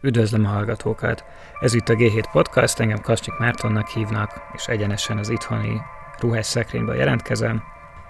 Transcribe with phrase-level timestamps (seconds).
[0.00, 1.24] Üdvözlöm a hallgatókat!
[1.60, 5.80] Ez itt a G7 Podcast, engem Kasnyik Mártonnak hívnak, és egyenesen az itthoni
[6.18, 7.62] ruhás szekrényből jelentkezem.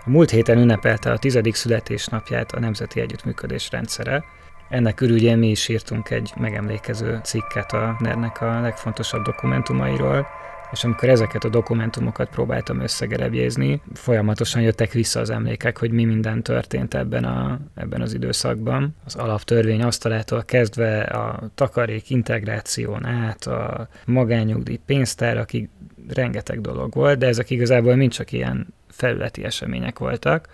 [0.04, 4.24] A múlt héten ünnepelte a tizedik születésnapját a Nemzeti Együttműködés rendszere.
[4.68, 10.26] Ennek ürügyén mi is írtunk egy megemlékező cikket a ner a legfontosabb dokumentumairól,
[10.72, 16.42] és amikor ezeket a dokumentumokat próbáltam összegerebjézni, folyamatosan jöttek vissza az emlékek, hogy mi minden
[16.42, 18.94] történt ebben, a, ebben az időszakban.
[19.04, 25.68] Az alaptörvény asztalától kezdve a takarék integráción át, a magányugdíj pénztárakig
[26.08, 30.48] rengeteg dolog volt, de ezek igazából mind csak ilyen felületi események voltak.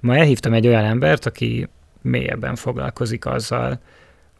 [0.00, 1.68] Ma elhívtam egy olyan embert, aki
[2.02, 3.78] mélyebben foglalkozik azzal,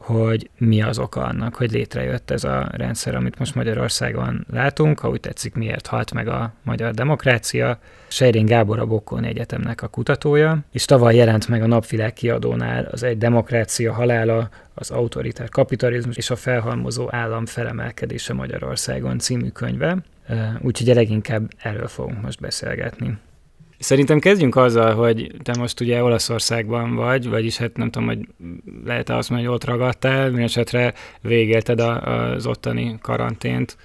[0.04, 5.08] hogy mi az oka annak, hogy létrejött ez a rendszer, amit most Magyarországon látunk, ha
[5.08, 7.78] úgy tetszik, miért halt meg a magyar demokrácia.
[8.06, 13.02] Sejrén Gábor a Bokkóni Egyetemnek a kutatója, és tavaly jelent meg a Napvilág kiadónál az
[13.02, 19.96] egy demokrácia halála, az autoritár kapitalizmus és a felhalmozó állam felemelkedése Magyarországon című könyve,
[20.60, 23.18] úgyhogy leginkább erről fogunk most beszélgetni.
[23.78, 28.28] Szerintem kezdjünk azzal, hogy te most ugye Olaszországban vagy, vagyis hát nem tudom, hogy
[28.84, 33.76] lehet-e azt mondani, hogy ott ragadtál, mindesetre végélted az ottani karantént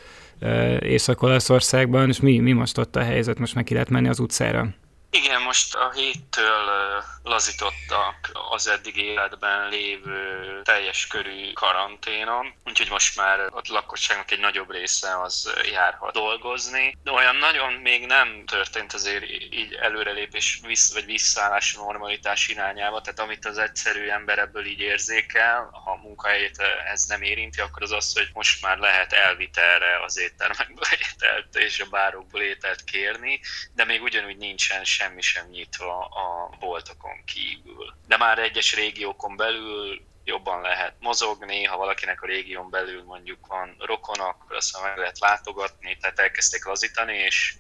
[0.79, 3.39] Észak-Olaszországban, és mi, mi most ott a helyzet?
[3.39, 4.67] Most meg ki lehet menni az utcára?
[5.11, 13.39] Igen, most a héttől lazítottak az eddig életben lévő teljes körű karanténon, úgyhogy most már
[13.39, 16.97] a lakosságnak egy nagyobb része az járhat dolgozni.
[17.03, 23.01] De olyan nagyon még nem történt azért így előrelépés vissz, vagy visszaállás a normalitás irányába,
[23.01, 26.57] tehát amit az egyszerű ember ebből így érzékel, ha a munkahelyét
[26.91, 31.79] ez nem érinti, akkor az az, hogy most már lehet elvitelre az éttermekből ételt és
[31.79, 33.39] a bárokból ételt kérni,
[33.73, 37.95] de még ugyanúgy nincsen semmi sem nyitva a boltokon kívül.
[38.07, 43.75] De már egyes régiókon belül jobban lehet mozogni, ha valakinek a régión belül mondjuk van
[43.79, 47.55] rokona, akkor azt meg lehet látogatni, tehát elkezdték lazítani, és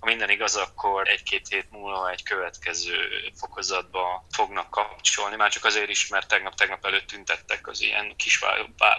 [0.00, 2.94] ha minden igaz, akkor egy-két hét múlva egy következő
[3.34, 5.36] fokozatba fognak kapcsolni.
[5.36, 8.40] Már csak azért is, mert tegnap-tegnap előtt tüntettek az ilyen kis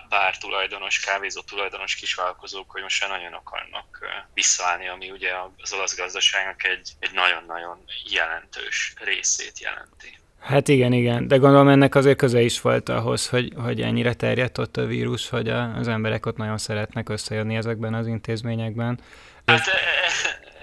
[0.10, 4.00] bár tulajdonos, kávézó tulajdonos kisvállalkozók, hogy most nagyon akarnak
[4.34, 10.18] visszaállni, ami ugye az olasz gazdaságnak egy, egy nagyon-nagyon jelentős részét jelenti.
[10.40, 14.58] Hát igen, igen, de gondolom ennek azért köze is volt ahhoz, hogy, hogy ennyire terjedt
[14.58, 19.00] ott a vírus, hogy a, az emberek ott nagyon szeretnek összejönni ezekben az intézményekben.
[19.46, 19.70] Hát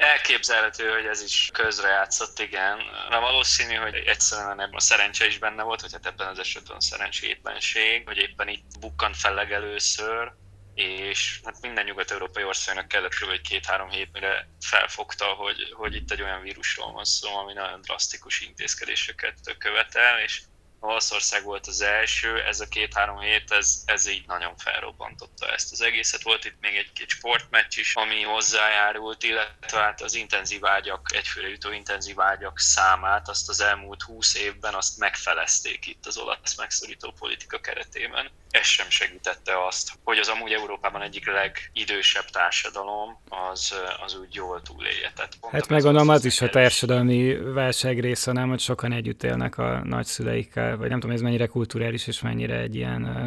[0.06, 2.78] Elképzelhető, hogy ez is közrejátszott, igen.
[3.08, 6.80] Na valószínű, hogy egyszerűen ebben a szerencse is benne volt, hogy hát ebben az esetben
[6.80, 10.32] szerencsétlenség, hogy éppen itt bukkant fel legelőször,
[10.74, 13.40] és hát minden nyugat-európai országnak kellett kb.
[13.40, 18.40] két-három hét, mire felfogta, hogy, hogy itt egy olyan vírusról van szó, ami nagyon drasztikus
[18.40, 20.42] intézkedéseket követel, és
[20.86, 25.80] Olaszország volt az első, ez a két-három hét, ez, ez így nagyon felrobbantotta ezt az
[25.80, 26.22] egészet.
[26.22, 31.72] Volt itt még egy-két sportmeccs is, ami hozzájárult, illetve hát az intenzív ágyak, egyfőre jutó
[31.72, 37.60] intenzív ágyak számát, azt az elmúlt húsz évben azt megfelezték itt az olasz megszorító politika
[37.60, 38.30] keretében.
[38.60, 43.74] Ez sem segítette azt, hogy az amúgy Európában egyik legidősebb társadalom az,
[44.04, 45.12] az úgy jól túlélje.
[45.14, 49.22] Tehát hát meg gondolom az, az is a társadalmi válság része, nem, hogy sokan együtt
[49.22, 53.26] élnek a nagyszüleikkel vagy nem tudom, ez mennyire kulturális és mennyire egy ilyen uh,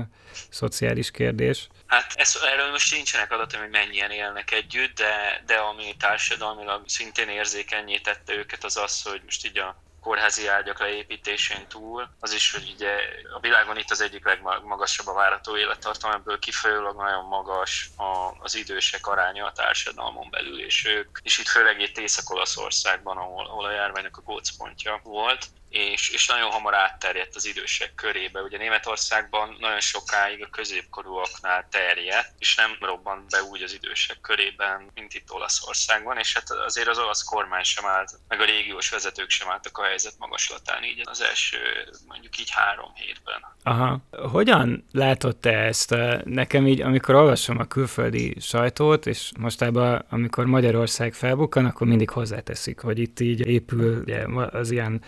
[0.50, 1.68] szociális kérdés.
[1.88, 7.30] Hát ez, erről most nincsenek adatok, hogy mennyien élnek együtt, de, de ami társadalmilag szintén
[7.30, 12.52] érzékenyé tette őket, az az, hogy most így a kórházi ágyak leépítésén túl, az is,
[12.52, 12.96] hogy ugye
[13.34, 17.90] a világon itt az egyik legmagasabb a várható élettartam, ebből kifolyólag nagyon magas
[18.40, 23.66] az idősek aránya a társadalmon belül, és ők, és itt főleg itt Észak-Olaszországban, ahol, ahol
[23.66, 28.42] a járványnak a gócpontja volt, és, és nagyon hamar átterjedt az idősek körébe.
[28.42, 34.92] Ugye Németországban nagyon sokáig a középkorúaknál terjedt, és nem robbant be úgy az idősek körében,
[34.94, 39.30] mint itt Olaszországban, és hát azért az olasz kormány sem állt, meg a régiós vezetők
[39.30, 41.58] sem álltak a helyzet magaslatán így az első
[42.08, 43.46] mondjuk így három hétben.
[43.64, 44.00] Aha.
[44.32, 45.96] Hogyan látod te ezt?
[46.24, 52.80] Nekem így, amikor olvasom a külföldi sajtót, és mostában, amikor Magyarország felbukkan, akkor mindig hozzáteszik,
[52.80, 55.02] hogy itt így épül ugye, az ilyen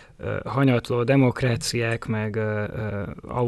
[0.51, 2.39] hanyatló demokráciák, meg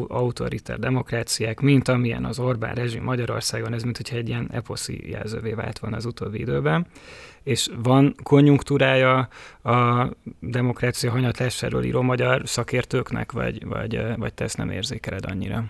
[0.07, 5.53] autoriter demokráciák, mint amilyen az Orbán rezsim Magyarországon, ez mint hogyha egy ilyen eposzi jelzővé
[5.53, 6.87] vált van az utóbbi időben
[7.43, 9.27] és van konjunktúrája
[9.63, 10.07] a
[10.39, 15.63] demokrácia hanyatlásáról író magyar szakértőknek, vagy, vagy, vagy te ezt nem érzékeled annyira?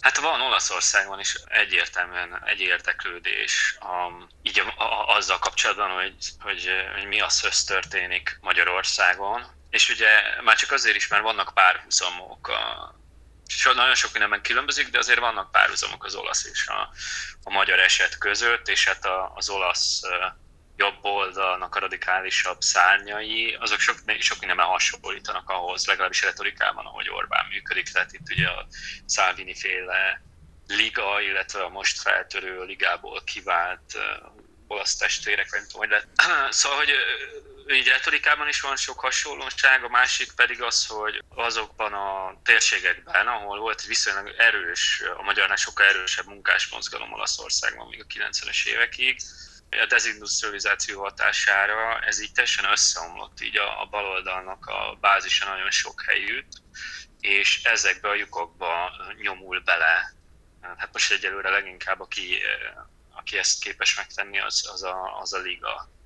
[0.00, 6.68] Hát van Olaszországban is egyértelműen egy érdeklődés a, így a, a, azzal kapcsolatban, hogy, hogy,
[6.94, 9.42] hogy mi az, történik Magyarországon.
[9.70, 10.08] És ugye
[10.42, 12.94] már csak azért is, mert vannak párhuzamok a,
[13.46, 16.92] so, nagyon sok mindenben különbözik, de azért vannak párhuzamok az olasz és a,
[17.42, 20.00] a magyar eset között, és hát a, az olasz
[20.76, 27.46] jobb oldalnak a radikálisabb szárnyai, azok sok, sok mindenben hasonlítanak ahhoz, legalábbis retorikában, ahogy Orbán
[27.50, 27.88] működik.
[27.88, 28.66] Tehát itt ugye a
[29.06, 30.22] Salvini féle
[30.66, 33.98] liga, illetve a most feltörő ligából kivált
[34.66, 36.08] olasz testvérek, vagy nem tudom, hogy lett.
[36.60, 36.92] Szóval, hogy
[37.74, 43.58] így retorikában is van sok hasonlóság, a másik pedig az, hogy azokban a térségekben, ahol
[43.58, 49.20] volt viszonylag erős, a magyarnál sokkal erősebb munkásmozgalom Olaszországban még a 90-es évekig,
[49.70, 56.02] a dezindustrializáció hatására ez így teljesen összeomlott, így a, a baloldalnak a bázisa nagyon sok
[56.06, 56.52] helyütt,
[57.20, 58.90] és ezekbe a lyukokba
[59.22, 60.14] nyomul bele.
[60.60, 62.38] Hát most egyelőre leginkább aki,
[63.12, 65.99] aki ezt képes megtenni, az, az, a, az a liga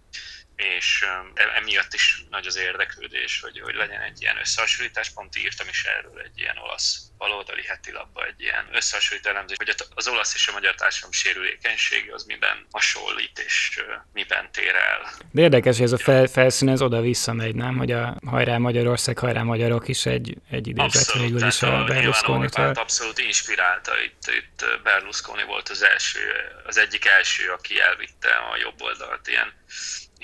[0.56, 1.04] és
[1.34, 5.10] e, emiatt is nagy az érdeklődés, hogy, hogy legyen egy ilyen összehasonlítás.
[5.10, 9.74] Pont írtam is erről egy ilyen olasz baloldali heti lapba egy ilyen összehasonlító elemzés, hogy
[9.94, 15.12] az olasz és a magyar társadalom sérülékenysége az miben hasonlít és miben tér el.
[15.32, 17.76] De érdekes, hogy ez a fel, felszín ez oda-vissza megy, nem?
[17.76, 23.18] Hogy a hajrá Magyarország, hajrá magyarok is egy, egy idézet végül is a berlusconi Abszolút
[23.18, 23.92] inspirálta.
[24.02, 26.20] Itt, itt Berlusconi volt az első,
[26.66, 29.52] az egyik első, aki elvitte a jobb oldalt ilyen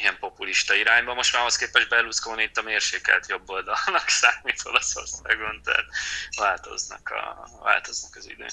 [0.01, 1.15] ilyen populista irányba.
[1.15, 5.85] Most már ahhoz képest Berlusconi itt a mérsékelt jobb oldalnak számít Olaszországon, tehát
[6.37, 8.47] változnak, a, változnak az idő.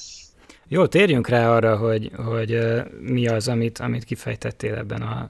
[0.67, 2.59] Jó, térjünk rá arra, hogy, hogy
[2.99, 5.29] mi az, amit, amit kifejtettél ebben a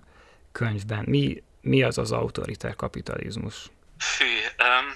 [0.51, 1.03] könyvben.
[1.07, 3.55] Mi, mi az az autoritár kapitalizmus?
[3.99, 4.25] Fű,
[4.59, 4.93] um,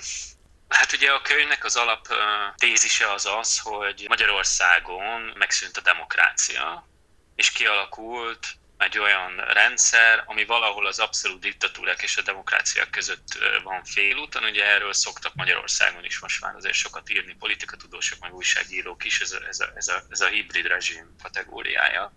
[0.72, 2.08] Hát ugye a könyvnek az alap
[2.56, 6.88] tézise az az, hogy Magyarországon megszűnt a demokrácia,
[7.36, 8.48] és kialakult
[8.82, 14.44] egy olyan rendszer, ami valahol az abszolút diktatúrák és a demokráciák között van félúton.
[14.44, 19.32] Ugye erről szoktak Magyarországon is most már azért sokat írni politikatudósok, meg újságírók is, ez
[19.32, 22.14] a, ez a, ez a, ez a hibrid rezsim kategóriája.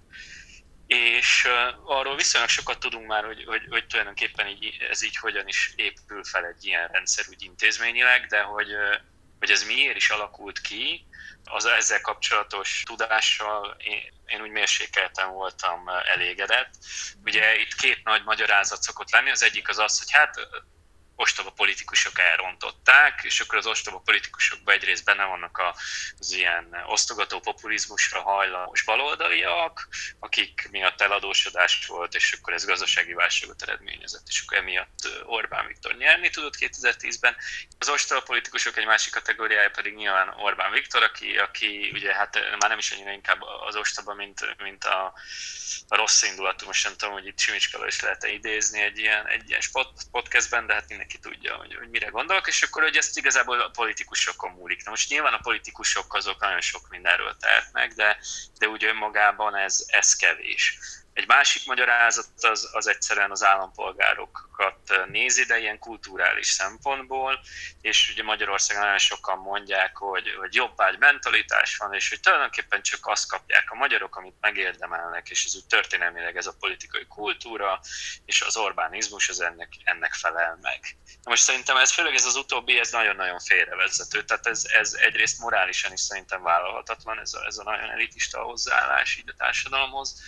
[0.86, 1.48] És
[1.84, 6.24] arról viszonylag sokat tudunk már, hogy, hogy, hogy tulajdonképpen így, ez így hogyan is épül
[6.24, 8.68] fel egy ilyen rendszer úgy intézményileg, de hogy,
[9.38, 11.06] hogy ez miért is alakult ki,
[11.44, 16.70] az ezzel kapcsolatos tudással én, én úgy mérsékelten voltam elégedett.
[17.24, 20.48] Ugye itt két nagy magyarázat szokott lenni, az egyik az az, hogy hát
[21.16, 25.62] ostoba politikusok elrontották, és akkor az ostoba politikusokban egyrészt benne vannak
[26.18, 29.88] az ilyen osztogató populizmusra hajlamos baloldaliak,
[30.18, 35.96] akik miatt eladósodás volt, és akkor ez gazdasági válságot eredményezett, és akkor emiatt Orbán Viktor
[35.96, 37.36] nyerni tudott 2010-ben.
[37.78, 42.70] Az ostoba politikusok egy másik kategóriája pedig nyilván Orbán Viktor, aki, aki ugye hát már
[42.70, 45.14] nem is annyira inkább az ostoba, mint, mint a,
[45.88, 49.48] a rossz indulatú, most nem tudom, hogy itt Simicskala is lehet idézni egy ilyen, egy
[49.48, 49.60] ilyen
[50.10, 53.68] podcastben, de hát mindenki tudja, hogy, hogy mire gondolok, és akkor hogy ezt igazából a
[53.68, 54.84] politikusokon múlik.
[54.84, 58.18] Na most nyilván a politikusok azok nagyon sok mindenről tehetnek, de,
[58.58, 60.78] de úgy önmagában ez, ez kevés.
[61.14, 67.40] Egy másik magyarázat az, az egyszerűen az állampolgárokat nézi, de ilyen kulturális szempontból,
[67.80, 73.06] és ugye Magyarországon nagyon sokan mondják, hogy, hogy jobbágy mentalitás van, és hogy tulajdonképpen csak
[73.06, 77.80] azt kapják a magyarok, amit megérdemelnek, és ez úgy történelmileg ez a politikai kultúra,
[78.24, 80.96] és az Orbánizmus az ennek, ennek felel meg.
[81.22, 85.38] Na most szerintem ez főleg ez az utóbbi, ez nagyon-nagyon félrevezető, tehát ez, ez egyrészt
[85.38, 90.22] morálisan is szerintem vállalhatatlan, ez a, ez a nagyon elitista hozzáállás így a társadalomhoz,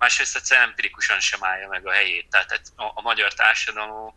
[0.00, 2.30] másrészt egyszerűen empirikusan sem állja meg a helyét.
[2.30, 4.14] Tehát a, a magyar társadalom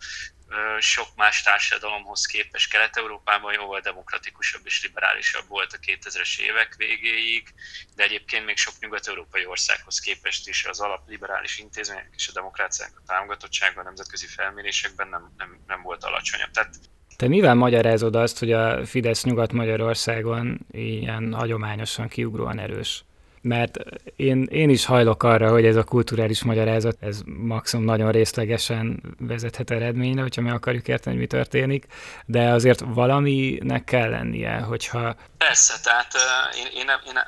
[0.79, 7.53] sok más társadalomhoz képest Kelet-Európában jóval demokratikusabb és liberálisabb volt a 2000-es évek végéig,
[7.95, 13.79] de egyébként még sok nyugat-európai országhoz képest is az alapliberális intézmények és a demokráciák támogatottsága
[13.79, 16.51] a nemzetközi felmérésekben nem, nem, nem volt alacsonyabb.
[16.51, 16.75] Tehát
[17.15, 23.03] te mivel magyarázod azt, hogy a Fidesz Nyugat-Magyarországon ilyen hagyományosan kiugróan erős?
[23.43, 23.77] Mert
[24.15, 29.71] én, én is hajlok arra, hogy ez a kulturális magyarázat, ez maximum nagyon részlegesen vezethet
[29.71, 31.85] eredményre, hogyha meg akarjuk érteni, hogy mi történik,
[32.25, 35.15] de azért valaminek kell lennie, hogyha...
[35.37, 36.13] Persze, tehát
[36.57, 37.19] én, én, én,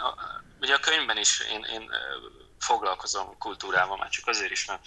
[0.61, 1.89] ugye a könyvben is én, én
[2.59, 4.81] foglalkozom kultúrával, már csak azért is, mert,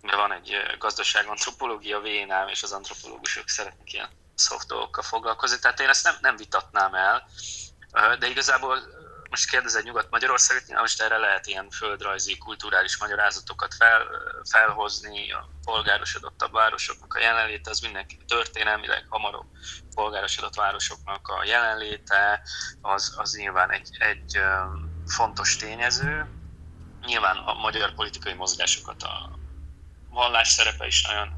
[0.00, 5.88] mert van egy gazdaságantropológia vénám, és az antropológusok szeretnek ilyen szoft dolgokkal foglalkozni, tehát én
[5.88, 7.28] ezt nem, nem vitatnám el,
[8.18, 8.78] de igazából
[9.32, 14.06] most kérdezed Nyugat-Magyarországot, nyilván most erre lehet ilyen földrajzi, kulturális magyarázatokat fel,
[14.50, 19.46] felhozni, a polgárosodottabb városoknak a jelenléte, az mindenki történelmileg hamarabb
[19.94, 22.42] polgárosodott városoknak a jelenléte,
[22.80, 24.40] az, az nyilván egy, egy
[25.06, 26.26] fontos tényező.
[27.06, 29.38] Nyilván a magyar politikai mozgásokat a
[30.08, 31.28] vallás szerepe is nagyon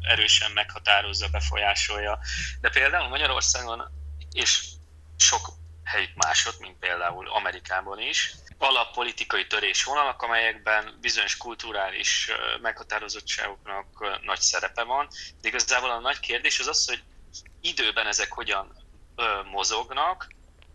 [0.00, 2.18] erősen meghatározza, befolyásolja.
[2.60, 3.90] De például Magyarországon
[4.32, 4.64] és
[5.16, 8.34] sok helyük másod, mint például Amerikában is.
[8.58, 15.08] Alappolitikai törésvonalak, amelyekben bizonyos kulturális meghatározottságoknak nagy szerepe van,
[15.40, 17.02] de igazából a nagy kérdés az az, hogy
[17.60, 18.76] időben ezek hogyan
[19.50, 20.26] mozognak,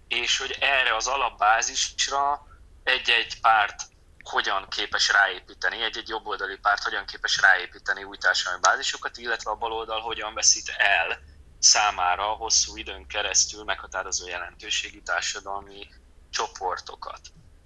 [0.08, 2.48] és hogy erre az alapbázisra
[2.84, 3.84] egy-egy párt
[4.24, 10.02] hogyan képes ráépíteni, egy-egy jobboldali párt hogyan képes ráépíteni új társadalmi bázisokat, illetve a baloldal
[10.02, 11.20] hogyan veszít el
[11.62, 15.88] számára hosszú időn keresztül meghatározó jelentőségű társadalmi
[16.30, 17.20] csoportokat.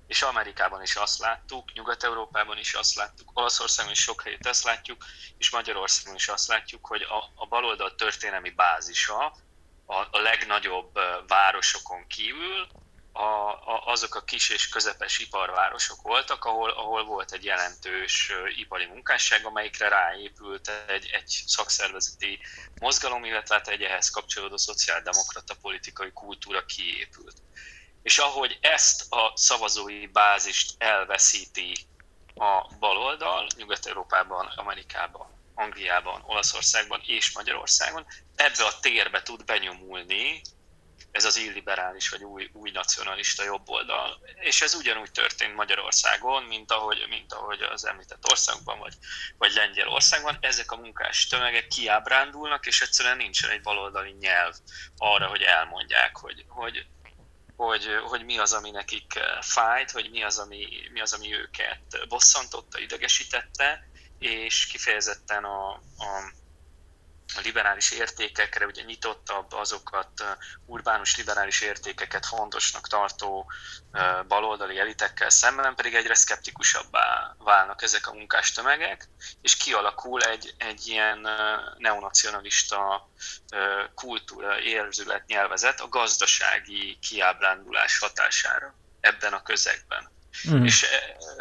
[0.07, 5.05] És Amerikában is azt láttuk, Nyugat-Európában is azt láttuk, Olaszországon is sok helyet ezt látjuk,
[5.37, 9.35] és Magyarországon is azt látjuk, hogy a, a baloldal történelmi bázisa
[9.85, 12.67] a, a legnagyobb városokon kívül
[13.17, 18.85] a, a, azok a kis és közepes iparvárosok voltak, ahol, ahol volt egy jelentős ipari
[18.85, 22.39] munkásság, amelyikre ráépült egy, egy szakszervezeti
[22.79, 27.35] mozgalom, illetve hát egy ehhez kapcsolódó szociáldemokrata politikai kultúra kiépült.
[28.03, 31.87] És ahogy ezt a szavazói bázist elveszíti
[32.35, 38.05] a baloldal, Nyugat-Európában, Amerikában, Angliában, Olaszországban és Magyarországon,
[38.35, 40.41] ebbe a térbe tud benyomulni
[41.15, 44.19] ez az illiberális vagy új, új nacionalista jobboldal.
[44.35, 48.93] És ez ugyanúgy történt Magyarországon, mint ahogy, mint ahogy az említett országban, vagy,
[49.37, 50.37] vagy Lengyelországban.
[50.41, 54.55] Ezek a munkás tömegek kiábrándulnak, és egyszerűen nincsen egy baloldali nyelv
[54.97, 56.85] arra, hogy elmondják, hogy, hogy,
[57.55, 62.07] hogy, hogy mi az, ami nekik fájt, hogy mi az, ami, mi az, ami őket
[62.07, 63.87] bosszantotta, idegesítette,
[64.19, 66.31] és kifejezetten a, a
[67.35, 70.09] a liberális értékekre, ugye nyitottabb azokat,
[70.65, 73.51] urbánus liberális értékeket fontosnak tartó
[74.27, 79.07] baloldali elitekkel szemben pedig egyre szkeptikusabbá válnak ezek a munkás tömegek,
[79.41, 81.27] és kialakul egy, egy ilyen
[81.77, 83.09] neonacionalista
[83.95, 90.09] kultúra, érzület, nyelvezet a gazdasági kiábrándulás hatására ebben a közegben.
[90.49, 90.65] Mm.
[90.65, 90.85] És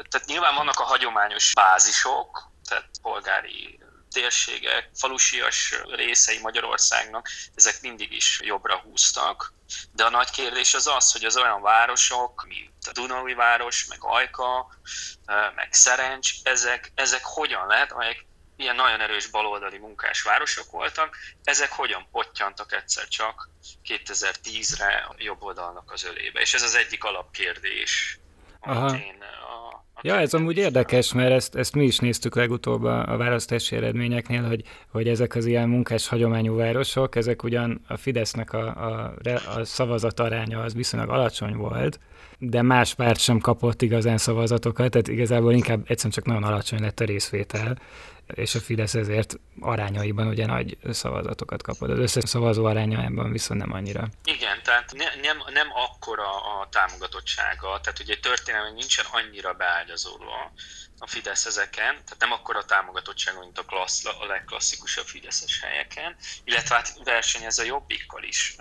[0.08, 3.83] tehát nyilván vannak a hagyományos bázisok, tehát polgári
[4.14, 9.52] térségek, falusias részei Magyarországnak, ezek mindig is jobbra húztak.
[9.92, 13.98] De a nagy kérdés az az, hogy az olyan városok, mint a Dunai város, meg
[14.00, 14.70] Ajka,
[15.54, 18.24] meg Szerencs, ezek, ezek hogyan lehet, amelyek
[18.56, 23.48] ilyen nagyon erős baloldali munkás városok voltak, ezek hogyan pottyantak egyszer csak
[23.84, 26.40] 2010-re a jobb oldalnak az ölébe.
[26.40, 28.18] És ez az egyik alapkérdés,
[28.60, 29.24] amit én
[30.06, 34.42] Ja, ez amúgy érdekes, mert ezt, ezt mi is néztük legutóbb a, a választási eredményeknél,
[34.42, 39.14] hogy, hogy ezek az ilyen munkás hagyományú városok, ezek ugyan a Fidesznek a, a,
[39.56, 41.98] a szavazat aránya az viszonylag alacsony volt,
[42.38, 47.00] de más párt sem kapott igazán szavazatokat, tehát igazából inkább egyszerűen csak nagyon alacsony lett
[47.00, 47.78] a részvétel,
[48.26, 51.90] és a Fidesz ezért arányaiban ugye nagy szavazatokat kapott.
[51.90, 54.08] Az összes szavazó arányában viszont nem annyira.
[54.24, 60.52] Igen, tehát ne, nem, nem akkora a támogatottsága, tehát ugye történelmi nincsen annyira beágyazódva
[60.98, 66.16] a Fidesz ezeken, tehát nem akkora a támogatottsága, mint a, klassz, a legklasszikusabb Fideszes helyeken,
[66.44, 68.56] illetve hát versenyez a jobbikkal is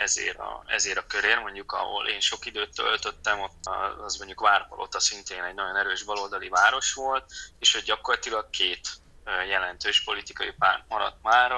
[0.00, 3.66] ezért a, ezért a körén, mondjuk ahol én sok időt töltöttem, ott
[4.04, 8.88] az mondjuk Várpalota szintén egy nagyon erős baloldali város volt, és hogy gyakorlatilag két
[9.24, 11.52] jelentős politikai párt maradt már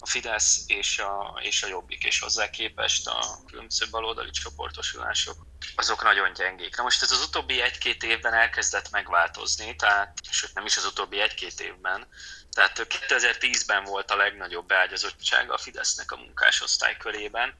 [0.00, 6.02] a, Fidesz és a, és a Jobbik, és hozzá képest a különböző baloldali csoportosulások azok
[6.02, 6.76] nagyon gyengék.
[6.76, 11.20] Na most ez az utóbbi egy-két évben elkezdett megváltozni, tehát, sőt nem is az utóbbi
[11.20, 12.06] egy-két évben,
[12.52, 17.54] tehát 2010-ben volt a legnagyobb beágyazottság a Fidesznek a munkásosztály körében,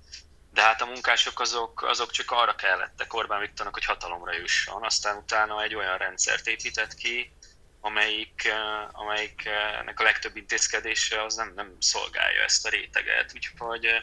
[0.52, 5.16] de hát a munkások azok, azok csak arra kellettek Orbán Viktornak, hogy hatalomra jusson, aztán
[5.16, 7.32] utána egy olyan rendszert épített ki,
[7.80, 14.02] amelyik, eh, amelyiknek a legtöbb intézkedése az nem, nem szolgálja ezt a réteget, úgyhogy eh,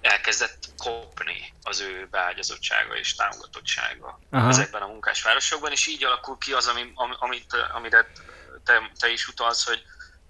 [0.00, 4.48] elkezdett kopni az ő beágyazottsága és támogatottsága Aha.
[4.48, 8.12] ezekben a munkásvárosokban, és így alakul ki az, ami, amit, amire
[8.64, 9.82] te, te is utalsz, hogy,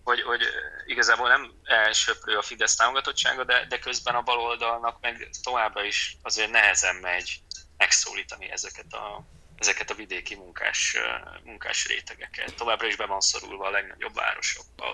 [0.03, 0.43] hogy, hogy
[0.87, 6.51] igazából nem elsöprő a Fidesz támogatottsága, de, de közben a baloldalnak meg továbbra is azért
[6.51, 7.41] nehezen megy
[7.77, 9.25] megszólítani ezeket a,
[9.61, 10.97] ezeket a vidéki munkás,
[11.45, 12.55] munkás rétegeket.
[12.57, 14.85] Továbbra is be van szorulva a legnagyobb városokba,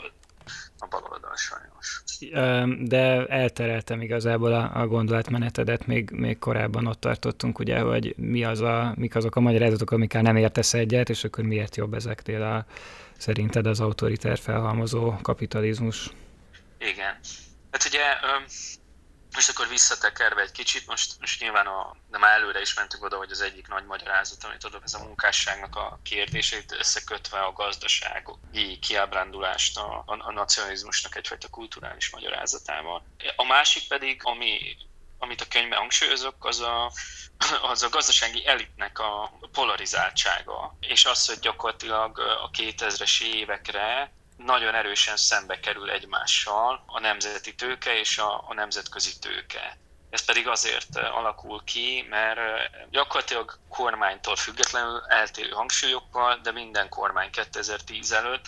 [0.78, 2.02] a baloldal sajnos.
[2.88, 8.60] De eltereltem igazából a, a gondolatmenetedet, még, még korábban ott tartottunk, ugye, hogy mi az
[8.60, 12.66] a, mik azok a magyarázatok, amikkel nem értesz egyet, és akkor miért jobb ezeknél a,
[13.18, 16.10] szerinted az autoritár felhalmozó kapitalizmus?
[16.78, 17.18] Igen.
[17.70, 18.02] Hát ugye
[19.36, 23.16] most akkor visszatekerve egy kicsit, most, most nyilván a, de már előre is mentünk oda,
[23.16, 28.78] hogy az egyik nagy magyarázat, amit adok, ez a munkásságnak a kérdését összekötve a gazdasági
[28.80, 33.02] kiábrándulást a, a, a nacionalizmusnak egyfajta kulturális magyarázatával.
[33.36, 34.76] A másik pedig, ami
[35.18, 36.92] amit a könyvben hangsúlyozok, az a,
[37.70, 45.16] az a gazdasági elitnek a polarizáltsága, és az, hogy gyakorlatilag a 2000-es évekre nagyon erősen
[45.16, 49.78] szembe kerül egymással a nemzeti tőke és a, a nemzetközi tőke.
[50.10, 52.40] Ez pedig azért alakul ki, mert
[52.90, 58.46] gyakorlatilag kormánytól függetlenül eltérő hangsúlyokkal, de minden kormány 2010 előtt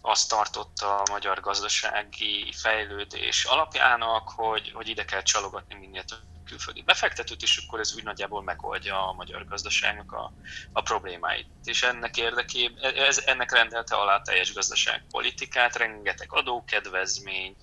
[0.00, 6.82] azt tartotta a magyar gazdasági fejlődés alapjának, hogy, hogy ide kell csalogatni minél több külföldi
[6.82, 10.34] befektetőt, és akkor ez úgy nagyjából megoldja a magyar gazdaságnak a,
[10.72, 11.48] a problémáit.
[11.62, 17.56] És ennek érdekében, ez, ennek rendelte alá teljes gazdaságpolitikát, rengeteg adókedvezmény,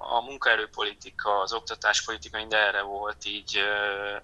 [0.00, 3.58] a munkaerőpolitika, az oktatáspolitika mindenre volt így,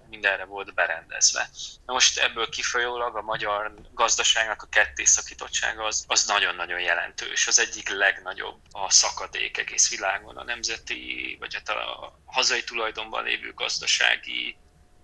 [0.09, 1.49] mindenre volt berendezve.
[1.85, 7.47] Na most ebből kifolyólag a magyar gazdaságnak a kettészakítottsága az, az nagyon-nagyon jelentős.
[7.47, 13.53] Az egyik legnagyobb a szakadék egész világon a nemzeti, vagy hát a hazai tulajdonban lévő
[13.53, 14.57] gazdasági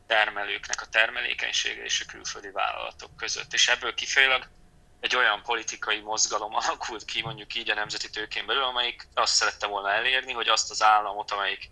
[0.07, 3.53] termelőknek a termelékenysége és a külföldi vállalatok között.
[3.53, 4.47] És ebből kifolyólag
[5.01, 9.67] egy olyan politikai mozgalom alakult ki, mondjuk így a nemzeti tőkén belül, amelyik azt szerette
[9.67, 11.69] volna elérni, hogy azt az államot, amelyik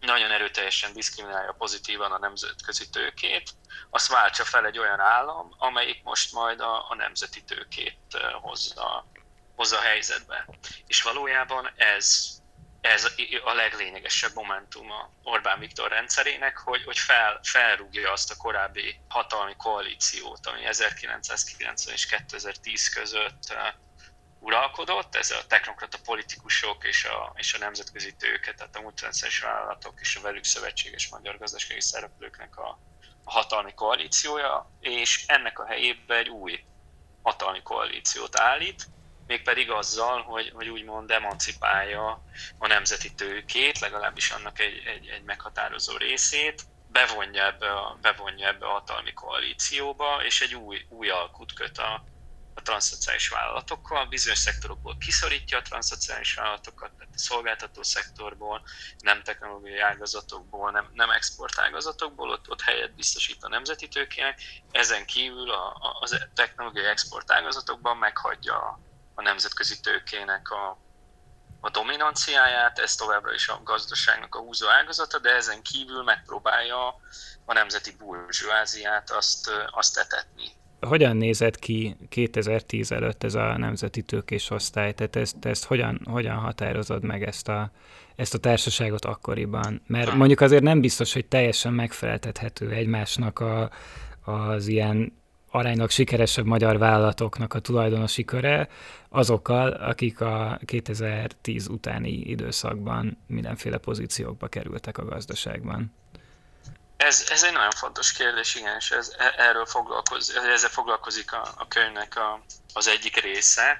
[0.00, 3.50] nagyon erőteljesen diszkriminálja pozitívan a nemzetközi tőkét,
[3.90, 7.98] azt váltsa fel egy olyan állam, amelyik most majd a, a nemzeti tőkét
[8.40, 9.06] hozza,
[9.56, 10.46] hozza a helyzetbe.
[10.86, 12.28] És valójában ez
[12.82, 13.08] ez
[13.44, 19.56] a leglényegesebb momentum a Orbán Viktor rendszerének, hogy, hogy fel, felrúgja azt a korábbi hatalmi
[19.56, 23.54] koalíciót, ami 1990 és 2010 között
[24.38, 30.00] uralkodott, ez a technokrata politikusok és a, és a nemzetközi tőke, tehát a multinacionális vállalatok
[30.00, 32.78] és a velük szövetséges magyar gazdasági szereplőknek a,
[33.24, 36.64] a hatalmi koalíciója, és ennek a helyébe egy új
[37.22, 38.86] hatalmi koalíciót állít,
[39.32, 42.24] mégpedig azzal, hogy, hogy úgymond emancipálja
[42.58, 48.66] a nemzeti tőkét, legalábbis annak egy, egy, egy meghatározó részét, bevonja ebbe, a, bevonja ebbe
[48.66, 52.04] a hatalmi koalícióba, és egy új, új alkut köt a,
[52.54, 58.62] a transzociális vállalatokkal, bizonyos szektorokból kiszorítja a transzociális vállalatokat, tehát a szolgáltató szektorból,
[58.98, 64.40] nem technológiai ágazatokból, nem, nem export ágazatokból, ott, ott helyet biztosít a nemzeti tőkének,
[64.70, 68.80] ezen kívül a, a, a technológiai export ágazatokban meghagyja
[69.14, 70.78] a nemzetközi tőkének a,
[71.60, 76.86] a dominanciáját, ez továbbra is a gazdaságnak a húzó ágazata, de ezen kívül megpróbálja
[77.44, 80.44] a nemzeti burzsóáziát azt, azt etetni.
[80.80, 84.92] Hogyan nézett ki 2010 előtt ez a nemzeti tőkés osztály?
[84.94, 87.70] Tehát ezt, ezt hogyan, hogyan határozod meg ezt a,
[88.16, 89.82] ezt a társaságot akkoriban?
[89.86, 93.70] Mert mondjuk azért nem biztos, hogy teljesen megfeleltethető egymásnak a,
[94.24, 95.21] az ilyen
[95.52, 98.68] aránylag sikeresebb magyar vállalatoknak a tulajdonosi köre
[99.08, 105.94] azokkal, akik a 2010 utáni időszakban mindenféle pozíciókba kerültek a gazdaságban.
[106.96, 111.54] Ez, ez egy nagyon fontos kérdés, igen, és ez, e, erről foglalkoz, ezzel foglalkozik a,
[111.56, 113.78] a könyvnek a, az egyik része.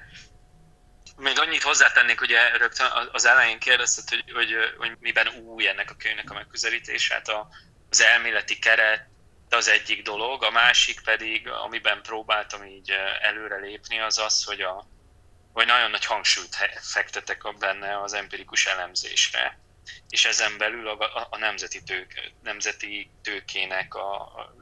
[1.17, 5.95] Még annyit hozzátennék, ugye rögtön az elején kérdezted, hogy, hogy, hogy miben új ennek a
[5.97, 7.47] könyvnek a megközelítés, hát a,
[7.89, 9.11] az elméleti keret
[9.53, 14.85] az egyik dolog, a másik pedig, amiben próbáltam így előre lépni, az az, hogy, a,
[15.53, 19.59] hogy nagyon nagy hangsúlyt fektetek a benne az empirikus elemzésre,
[20.09, 24.55] és ezen belül a, a nemzeti, tők, nemzeti tőkének a, a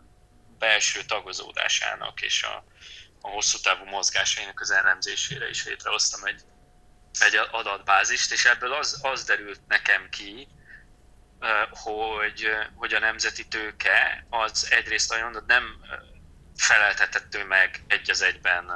[0.58, 2.64] belső tagozódásának és a,
[3.22, 6.42] a hosszú távú mozgásainak az elemzésére is létrehoztam egy,
[7.20, 10.48] egy adatbázist, és ebből az, az derült nekem ki,
[11.70, 15.64] hogy, hogy a nemzeti tőke az egyrészt olyan, nem
[16.56, 18.72] feleltethető meg egy az egyben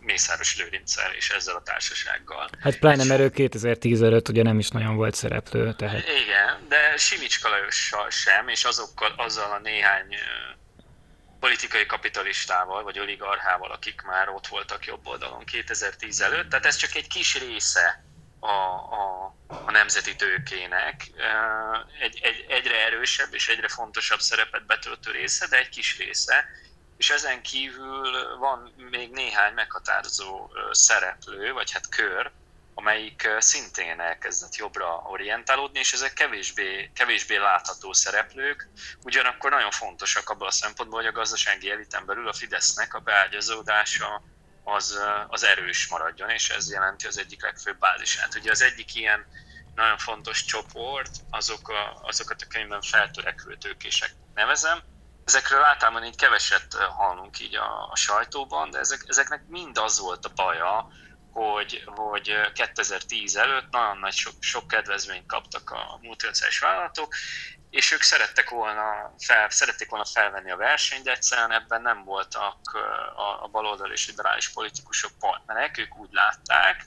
[0.00, 2.50] Mészáros Lőrincsel és ezzel a társasággal.
[2.60, 5.72] Hát pláne, mert ő 2010 előtt ugye nem is nagyon volt szereplő.
[5.72, 6.08] Tehát...
[6.08, 10.16] Igen, de Simicska Lajossal sem, és azokkal, azzal a néhány
[11.40, 16.48] politikai kapitalistával, vagy oligarchával, akik már ott voltak jobb oldalon 2010 előtt.
[16.48, 18.04] Tehát ez csak egy kis része
[18.40, 21.10] a, a, a nemzeti tőkének.
[22.00, 26.48] Egy, egy, egyre erősebb és egyre fontosabb szerepet betöltő része, de egy kis része,
[26.96, 32.30] és ezen kívül van még néhány meghatározó szereplő, vagy hát kör,
[32.74, 38.68] amelyik szintén elkezdett jobbra orientálódni, és ezek kevésbé, kevésbé látható szereplők,
[39.02, 44.22] ugyanakkor nagyon fontosak abban a szempontból, hogy a gazdasági eliten belül a Fidesznek a beágyazódása
[44.64, 48.34] az, az erős maradjon, és ez jelenti az egyik legfőbb bázisát.
[48.34, 49.26] Ugye az egyik ilyen
[49.74, 54.82] nagyon fontos csoport, azok a, azokat a könyvben feltörekvő tőkések nevezem.
[55.24, 60.24] Ezekről általában így keveset hallunk így a, a sajtóban, de ezek, ezeknek mind az volt
[60.24, 60.88] a baja,
[61.32, 67.14] hogy, hogy 2010 előtt nagyon nagy sok, sok kedvezményt kaptak a multinacionális vállalatok,
[67.70, 72.58] és ők szerettek volna, fel, szerették volna felvenni a versenyt, de egyszerűen ebben nem voltak
[73.16, 76.86] a, a baloldal és liberális politikusok partnerek, ők úgy látták,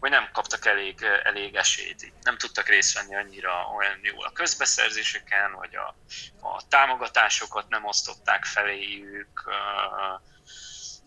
[0.00, 5.52] hogy nem kaptak elég, elég esélyt, nem tudtak részt venni annyira olyan jól a közbeszerzéseken,
[5.52, 5.96] vagy a,
[6.40, 9.50] a támogatásokat nem osztották feléjük,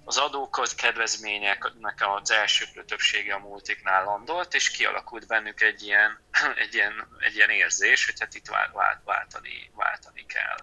[0.07, 6.19] az adókod kedvezményeknek az elsőprő többsége a multiknál landolt, és kialakult bennük egy ilyen,
[6.63, 8.71] egy ilyen, egy ilyen érzés, hogy hát itt vált,
[9.03, 10.57] váltani, váltani kell.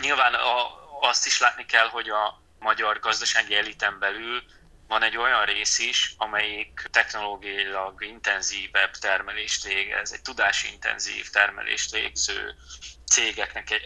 [0.00, 0.66] Nyilván a,
[1.00, 4.42] azt is látni kell, hogy a magyar gazdasági eliten belül
[4.88, 12.54] van egy olyan rész is, amelyik technológiailag intenzívebb termelést végez, egy tudásintenzív termelést végző
[13.06, 13.82] cégeknek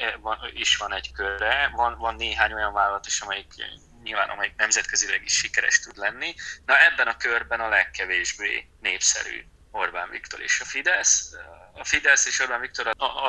[0.53, 1.71] is van egy körre.
[1.75, 3.55] Van, van néhány olyan vállalat is, amelyik
[4.03, 6.35] nyilván amelyik nemzetközileg is sikeres tud lenni.
[6.67, 11.35] Na ebben a körben a legkevésbé népszerű Orbán Viktor és a Fidesz.
[11.73, 12.87] A Fidesz és Orbán Viktor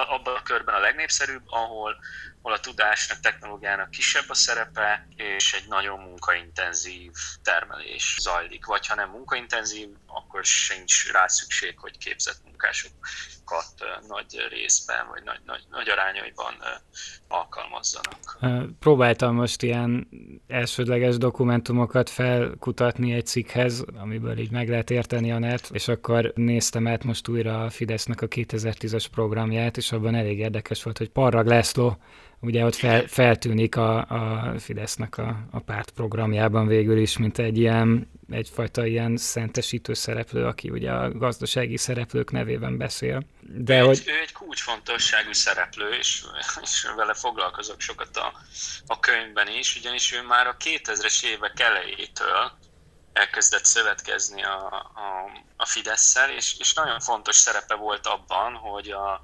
[0.10, 1.96] abban a körben a legnépszerűbb, ahol
[2.42, 7.12] hol a tudásnak, technológiának kisebb a szerepe, és egy nagyon munkaintenzív
[7.44, 8.66] termelés zajlik.
[8.66, 15.40] Vagy ha nem munkaintenzív, akkor sincs rá szükség, hogy képzett munkásokat nagy részben, vagy nagy,
[15.46, 16.56] nagy, nagy arányaiban
[17.28, 18.38] alkalmazzanak.
[18.80, 20.08] Próbáltam most ilyen
[20.52, 26.88] elsődleges dokumentumokat felkutatni egy cikkhez, amiből így meg lehet érteni a net, és akkor néztem
[26.88, 31.46] át most újra a Fidesznek a 2010-es programját, és abban elég érdekes volt, hogy Parrag
[31.46, 31.98] László
[32.42, 37.58] ugye ott fel, feltűnik a, a Fidesznek a, a párt programjában végül is, mint egy
[37.58, 43.24] ilyen, egyfajta ilyen szentesítő szereplő, aki ugye a gazdasági szereplők nevében beszél.
[43.42, 43.98] De ő, hogy...
[43.98, 46.24] egy, ő egy kulcsfontosságú szereplő, és,
[46.62, 48.34] és vele foglalkozok sokat a,
[48.86, 52.52] a könyvben is, ugyanis ő már a 2000-es évek elejétől
[53.14, 59.24] elkezdett szövetkezni a, a, a Fidesz-szel, és, és nagyon fontos szerepe volt abban, hogy a,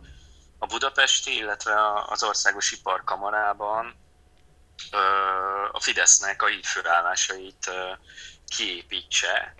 [0.57, 1.73] a budapesti, illetve
[2.05, 3.95] az országos iparkamarában
[5.71, 7.71] a Fidesznek a hídfőállásait
[8.47, 9.55] kiépítse,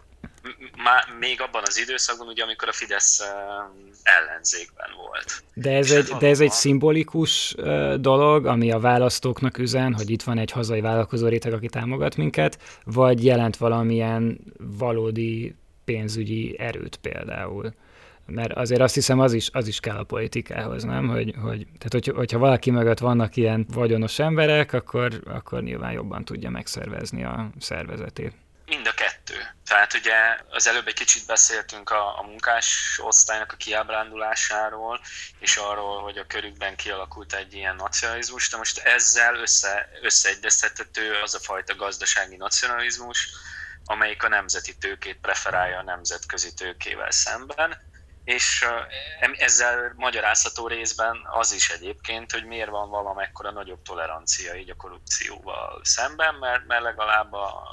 [0.75, 3.23] már még abban az időszakban, ugye, amikor a Fidesz
[4.03, 5.43] ellenzékben volt.
[5.53, 7.55] De ez, egy, de ez egy szimbolikus
[7.95, 12.60] dolog, ami a választóknak üzen, hogy itt van egy hazai vállalkozó réteg, aki támogat minket,
[12.83, 15.55] vagy jelent valamilyen valódi
[15.86, 17.73] pénzügyi erőt például?
[18.27, 21.07] Mert azért azt hiszem az is, az is kell a politikához, nem?
[21.07, 26.25] Hogy, hogy, tehát hogy, hogyha valaki mögött vannak ilyen vagyonos emberek, akkor, akkor nyilván jobban
[26.25, 28.33] tudja megszervezni a szervezetét.
[28.65, 29.55] Mind a kettő.
[29.67, 30.13] Tehát ugye
[30.49, 34.99] az előbb egy kicsit beszéltünk a, a munkás osztálynak a kiábrándulásáról,
[35.39, 41.35] és arról, hogy a körükben kialakult egy ilyen nacionalizmus, de most ezzel össze, összeegyeztethető az
[41.35, 43.29] a fajta gazdasági nacionalizmus,
[43.85, 47.77] amelyik a nemzeti tőkét preferálja a nemzetközi tőkével szemben,
[48.27, 48.65] és
[49.37, 55.79] ezzel magyarázható részben az is egyébként, hogy miért van valamekkora nagyobb tolerancia így a korrupcióval
[55.83, 57.63] szemben, mert, mert legalább, a,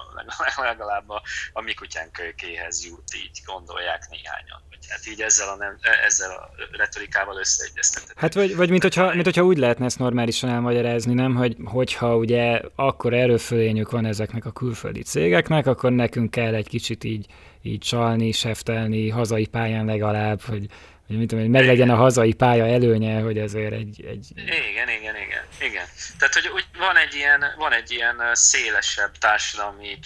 [0.57, 4.63] legalább a, a mi kutyán kölykéhez jut, így gondolják néhányan.
[4.89, 8.19] Hát így ezzel a, nem, ezzel a retorikával összeegyeztetett.
[8.19, 11.35] Hát vagy, vagy mint, hogyha, mint hogyha úgy lehetne ezt normálisan elmagyarázni, nem?
[11.35, 17.05] Hogy, hogyha ugye akkor erőfölényük van ezeknek a külföldi cégeknek, akkor nekünk kell egy kicsit
[17.05, 17.27] így
[17.65, 20.67] így csalni, seftelni, hazai pályán legalább, hogy,
[21.07, 24.33] hogy mit tudom, hogy meglegyen a hazai pálya előnye, hogy ezért egy, egy...
[24.37, 25.87] Igen, igen, igen, igen.
[26.19, 29.99] Tehát, hogy úgy van egy ilyen, van egy ilyen szélesebb társadalmi,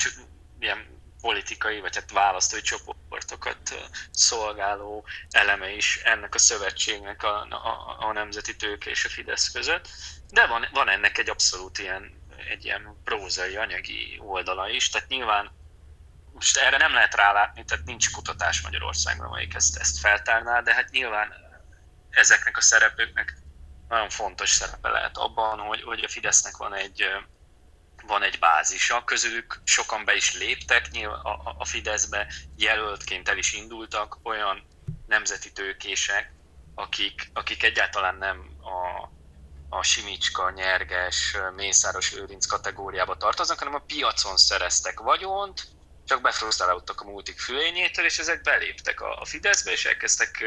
[0.61, 0.79] ilyen
[1.21, 8.57] politikai, vagy hát választói csoportokat szolgáló eleme is ennek a szövetségnek a, a, a nemzeti
[8.57, 9.89] tőke és a Fidesz között,
[10.31, 12.13] de van, van ennek egy abszolút ilyen,
[12.51, 15.51] egy ilyen prózai, anyagi oldala is, tehát nyilván
[16.39, 20.91] most erre nem lehet rálátni, tehát nincs kutatás Magyarországon, amelyik ezt, ezt feltárná, de hát
[20.91, 21.33] nyilván
[22.11, 23.37] ezeknek a szereplőknek
[23.89, 27.05] nagyon fontos szerepe lehet abban, hogy, hogy a Fidesznek van egy,
[28.07, 33.53] van egy bázisa, közülük sokan be is léptek a, a, a Fideszbe, jelöltként el is
[33.53, 34.67] indultak olyan
[35.07, 36.33] nemzeti tőkések,
[36.75, 39.11] akik, akik egyáltalán nem a,
[39.77, 45.78] a Simicska, Nyerges, Mészáros Lőrinc kategóriába tartoznak, hanem a piacon szereztek vagyont,
[46.09, 50.45] csak befrusztrálódtak a multik fülényétől, és ezek beléptek a Fideszbe, és elkezdtek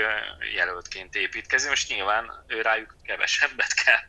[0.54, 1.70] jelöltként építkezni.
[1.70, 4.02] Most nyilván ő rájuk kevesebbet kell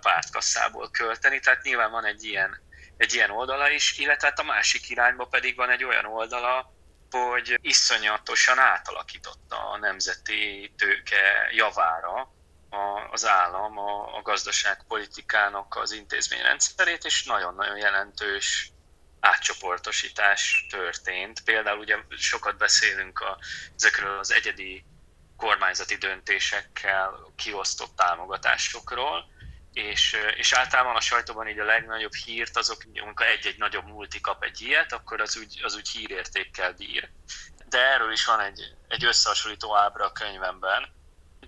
[0.00, 2.62] pártkasszából költeni, tehát nyilván van egy ilyen,
[2.96, 6.74] egy ilyen oldala is, illetve hát a másik irányba pedig van egy olyan oldala,
[7.10, 12.34] hogy iszonyatosan átalakította a nemzeti tőke javára
[13.10, 18.74] az állam a gazdaságpolitikának az intézményrendszerét, és nagyon-nagyon jelentős
[19.26, 21.40] átcsoportosítás történt.
[21.44, 23.38] Például ugye sokat beszélünk a,
[23.76, 24.84] ezekről az egyedi
[25.36, 29.28] kormányzati döntésekkel kiosztott támogatásokról,
[29.72, 34.44] és, és általában a sajtóban így a legnagyobb hírt azok, amikor egy-egy nagyobb multi kap
[34.44, 37.08] egy ilyet, akkor az úgy, az úgy hírértékkel bír.
[37.68, 40.94] De erről is van egy, egy összehasonlító ábra a könyvemben,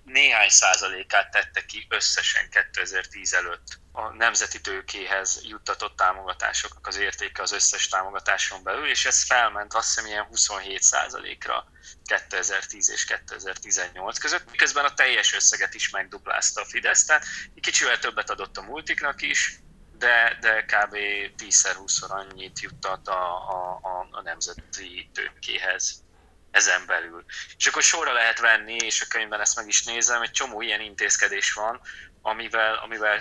[0.03, 7.51] néhány százalékát tette ki összesen 2010 előtt a nemzeti tőkéhez juttatott támogatásoknak az értéke az
[7.51, 11.65] összes támogatáson belül, és ez felment azt hiszem ilyen 27 százalékra
[12.03, 17.99] 2010 és 2018 között, miközben a teljes összeget is megduplázta a Fidesz, tehát egy kicsivel
[17.99, 19.59] többet adott a multiknak is,
[19.97, 20.95] de, de kb.
[21.37, 26.03] 10-20-szor annyit juttat a, a, a, a nemzeti tőkéhez
[26.51, 27.25] ezen belül.
[27.57, 30.81] És akkor sorra lehet venni, és a könyvben ezt meg is nézem, egy csomó ilyen
[30.81, 31.81] intézkedés van,
[32.29, 33.17] amivel, amivel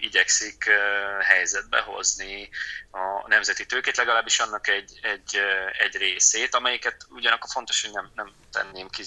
[0.00, 0.70] igyekszik
[1.20, 2.48] helyzetbe hozni
[2.90, 5.38] a nemzeti tőkét, legalábbis annak egy, egy,
[5.78, 9.02] egy részét, amelyiket ugyanakkor fontos, hogy nem, nem tenném ki.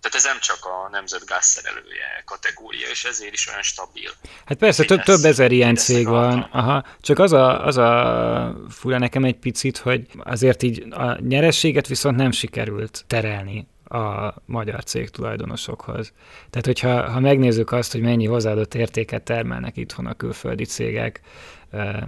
[0.00, 4.10] Tehát ez nem csak a nemzet gázszerelője kategória, és ezért is olyan stabil.
[4.44, 8.98] Hát persze, több, több ezer ilyen cég van, aha, csak az a, az a fura
[8.98, 15.10] nekem egy picit, hogy azért így a nyerességet viszont nem sikerült terelni a magyar cég
[15.10, 16.12] tulajdonosokhoz.
[16.50, 21.20] Tehát, hogyha ha megnézzük azt, hogy mennyi hozzáadott értéket termelnek itthon a külföldi cégek,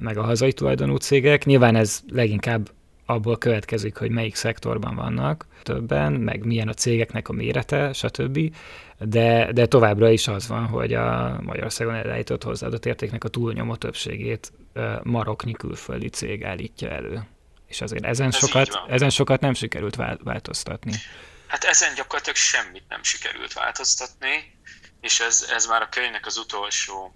[0.00, 2.70] meg a hazai tulajdonú cégek, nyilván ez leginkább
[3.06, 8.54] abból következik, hogy melyik szektorban vannak többen, meg milyen a cégeknek a mérete, stb.
[8.98, 14.52] De, de továbbra is az van, hogy a Magyarországon elállított hozzáadott értéknek a túlnyomó többségét
[15.02, 17.22] maroknyi külföldi cég állítja elő.
[17.66, 20.92] És azért ezen, Ez sokat, ezen sokat nem sikerült változtatni.
[21.54, 24.60] Hát ezen gyakorlatilag semmit nem sikerült változtatni,
[25.00, 27.14] és ez, ez már a könyvnek az utolsó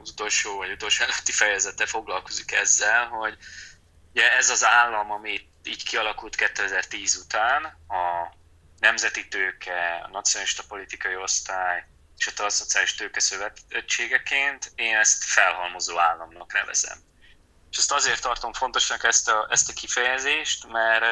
[0.00, 3.36] az utolsó vagy utolsó előtti fejezete foglalkozik ezzel, hogy
[4.10, 8.34] ugye ez az állam, ami így kialakult 2010 után, a
[8.78, 11.84] nemzeti tőke, a nacionalista politikai osztály
[12.18, 16.98] és a transzociális tőke szövetségeként, én ezt felhalmozó államnak nevezem.
[17.70, 21.04] És ezt azért tartom fontosnak ezt a, ezt a kifejezést, mert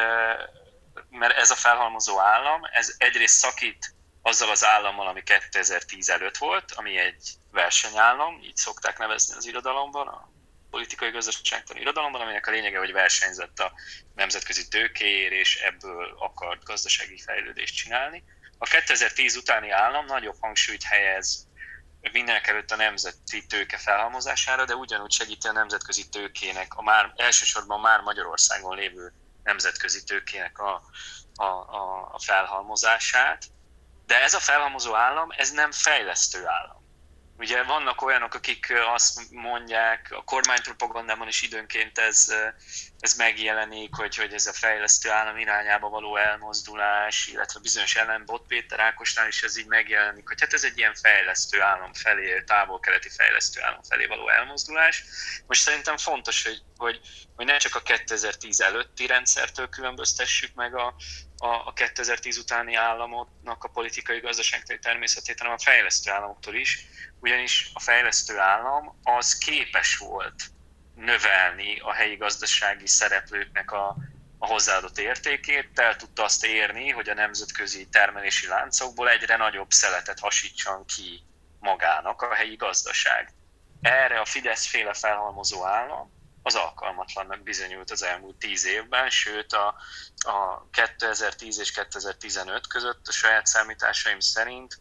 [1.10, 6.72] mert ez a felhalmozó állam, ez egyrészt szakít azzal az állammal, ami 2010 előtt volt,
[6.72, 10.30] ami egy versenyállam, így szokták nevezni az irodalomban, a
[10.70, 13.72] politikai gazdaságtan irodalomban, aminek a lényege, hogy versenyzett a
[14.14, 18.24] nemzetközi tőkéért, és ebből akart gazdasági fejlődést csinálni.
[18.58, 21.48] A 2010 utáni állam nagyobb hangsúlyt helyez
[22.12, 27.80] mindenek előtt a nemzeti tőke felhalmozására, de ugyanúgy segíti a nemzetközi tőkének a már elsősorban
[27.80, 30.83] már Magyarországon lévő nemzetközi tőkének a,
[31.35, 33.44] a, a, a felhalmozását,
[34.07, 36.80] de ez a felhalmozó állam, ez nem fejlesztő állam.
[37.40, 42.35] Ugye vannak olyanok, akik azt mondják, a kormánypropagandában is időnként ez,
[42.98, 48.46] ez megjelenik, hogy, hogy ez a fejlesztő állam irányába való elmozdulás, illetve bizonyos ellen Bot
[48.46, 53.09] Péter Ákosnál is ez így megjelenik, hogy hát ez egy ilyen fejlesztő állam felé, távol-keleti
[53.09, 55.05] fejlesztő állam felé való elmozdulás.
[55.46, 57.00] Most szerintem fontos, hogy, hogy,
[57.37, 60.94] hogy ne csak a 2010 előtti rendszertől különböztessük meg a,
[61.37, 66.87] a, a 2010 utáni államoknak a politikai gazdaságtani természetét, hanem a fejlesztő államoktól is,
[67.20, 70.35] ugyanis a fejlesztő állam az képes volt
[70.94, 73.96] növelni a helyi gazdasági szereplőknek a,
[74.38, 80.18] a hozzáadott értékét, el tudta azt érni, hogy a nemzetközi termelési láncokból egyre nagyobb szeletet
[80.18, 81.22] hasítson ki
[81.59, 83.33] magának a helyi gazdaság.
[83.80, 89.74] Erre a Fidesz féle felhalmozó állam az alkalmatlannak bizonyult az elmúlt tíz évben, sőt a,
[90.16, 94.80] a 2010 és 2015 között a saját számításaim szerint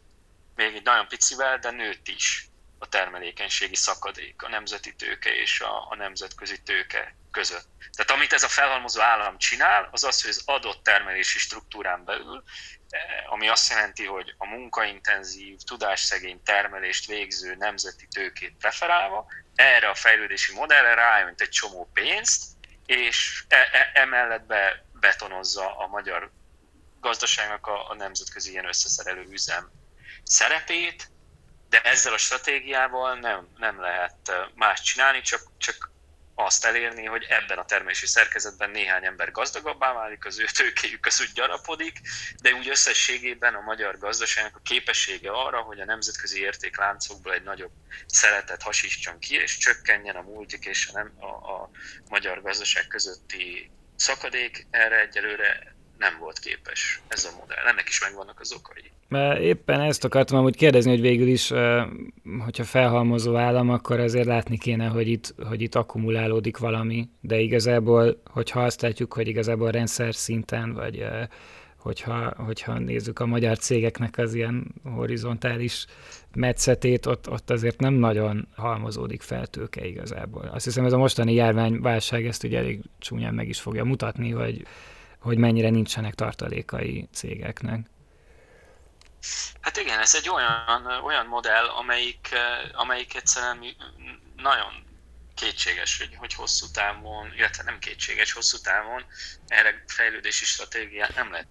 [0.60, 5.90] még egy nagyon picivel, de nőtt is a termelékenységi szakadék a nemzeti tőke és a,
[5.90, 7.68] a nemzetközi tőke között.
[7.96, 12.44] Tehát amit ez a felhalmozó állam csinál, az az, hogy az adott termelési struktúrán belül,
[12.90, 19.94] eh, ami azt jelenti, hogy a munkaintenzív, tudásszegény termelést végző nemzeti tőkét preferálva, erre a
[19.94, 22.42] fejlődési modellre rájönt egy csomó pénzt,
[22.86, 26.30] és e- e- emellett be, betonozza a magyar
[27.00, 29.79] gazdaságnak a, a nemzetközi ilyen összeszerelő üzem
[30.30, 31.10] szerepét,
[31.68, 35.90] de ezzel a stratégiával nem, nem lehet más csinálni, csak, csak
[36.34, 41.20] azt elérni, hogy ebben a termési szerkezetben néhány ember gazdagabbá válik, az ő tőkéjük az
[41.20, 42.00] úgy gyarapodik,
[42.42, 47.72] de úgy összességében a magyar gazdaságnak a képessége arra, hogy a nemzetközi értékláncokból egy nagyobb
[48.06, 51.70] szeretet hasítson ki, és csökkenjen a multik és a, nem, a, a
[52.08, 57.66] magyar gazdaság közötti szakadék, erre egyelőre nem volt képes ez a modell.
[57.66, 58.90] Ennek is megvannak az okai.
[59.40, 61.52] Éppen ezt akartam amúgy kérdezni, hogy végül is,
[62.44, 68.22] hogyha felhalmozó állam, akkor azért látni kéne, hogy itt, hogy itt akkumulálódik valami, de igazából,
[68.24, 71.06] hogyha azt látjuk, hogy igazából rendszer szinten, vagy
[71.76, 75.86] hogyha, hogyha nézzük a magyar cégeknek az ilyen horizontális
[76.34, 80.50] metszetét, ott, ott azért nem nagyon halmozódik fel tőke igazából.
[80.52, 84.66] Azt hiszem ez a mostani járványválság ezt ugye elég csúnyán meg is fogja mutatni, hogy,
[85.20, 87.86] hogy mennyire nincsenek tartalékai cégeknek.
[89.60, 92.28] Hát igen, ez egy olyan, olyan modell, amelyik,
[92.72, 93.64] amelyik egyszerűen
[94.36, 94.86] nagyon
[95.34, 99.04] kétséges, hogy, hogy hosszú távon, illetve nem kétséges, hosszú távon
[99.46, 101.48] erre fejlődési stratégiát nem lehet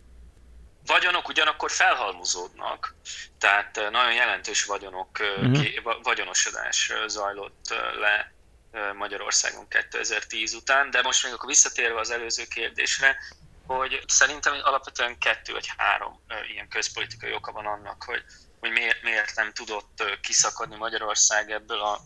[0.86, 2.96] vagyonok ugyanakkor felhalmozódnak,
[3.40, 6.02] tehát nagyon jelentős vagyonok, uh-huh.
[6.04, 8.34] vagyonosodás zajlott le
[8.94, 13.18] Magyarországon 2010 után, de most még akkor visszatérve az előző kérdésre,
[13.76, 18.24] hogy szerintem alapvetően kettő vagy három ilyen közpolitikai oka van annak, hogy,
[18.60, 22.00] hogy miért, miért nem tudott kiszakadni Magyarország ebből a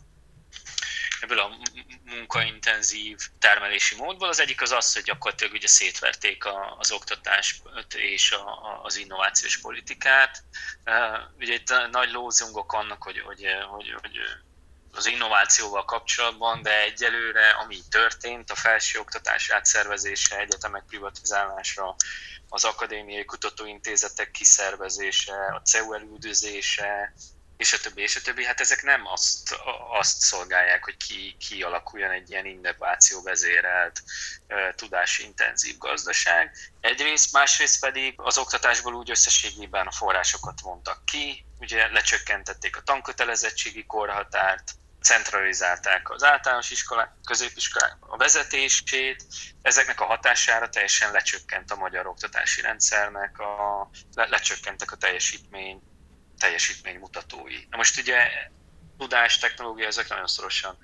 [1.21, 1.58] ebből a
[2.04, 4.28] munkaintenzív termelési módból.
[4.28, 6.43] Az egyik az az, hogy gyakorlatilag ugye szétverték
[6.78, 7.62] az oktatást
[7.95, 8.36] és
[8.84, 10.43] az innovációs politikát.
[11.38, 14.19] Ugye itt nagy lózungok annak, hogy, hogy, hogy, hogy
[14.96, 21.96] az innovációval kapcsolatban, de egyelőre, ami történt, a felsőoktatás átszervezése, egyetemek privatizálása,
[22.50, 27.14] az akadémiai kutatóintézetek kiszervezése, a CEU elüldözése,
[27.58, 29.56] és a többi, és a többi, hát ezek nem azt,
[30.00, 34.04] azt szolgálják, hogy ki, kialakuljon egy ilyen innováció vezérelt,
[34.76, 36.56] tudásintenzív gazdaság.
[36.82, 43.86] Egyrészt, másrészt pedig az oktatásból úgy összességében a forrásokat vontak ki, ugye lecsökkentették a tankötelezettségi
[43.86, 44.72] korhatárt,
[45.04, 49.26] centralizálták az általános iskolák, középiskolák a vezetését,
[49.62, 55.82] ezeknek a hatására teljesen lecsökkent a magyar oktatási rendszernek, a, le, lecsökkentek a teljesítmény
[56.38, 57.58] teljesítménymutatói.
[57.70, 58.30] Na most ugye
[58.98, 60.78] tudás, technológia, ezek nagyon szorosan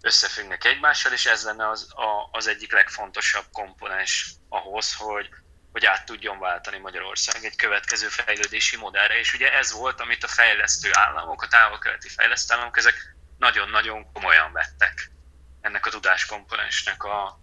[0.00, 5.28] összefüggnek egymással, és ez lenne az, a, az egyik legfontosabb komponens ahhoz, hogy,
[5.72, 9.18] hogy át tudjon váltani Magyarország egy következő fejlődési modellre.
[9.18, 13.13] És ugye ez volt, amit a fejlesztő államok, a távol-keleti fejlesztő államok, ezek
[13.44, 15.10] nagyon-nagyon komolyan vettek
[15.60, 17.40] ennek a tudáskomponensnek a,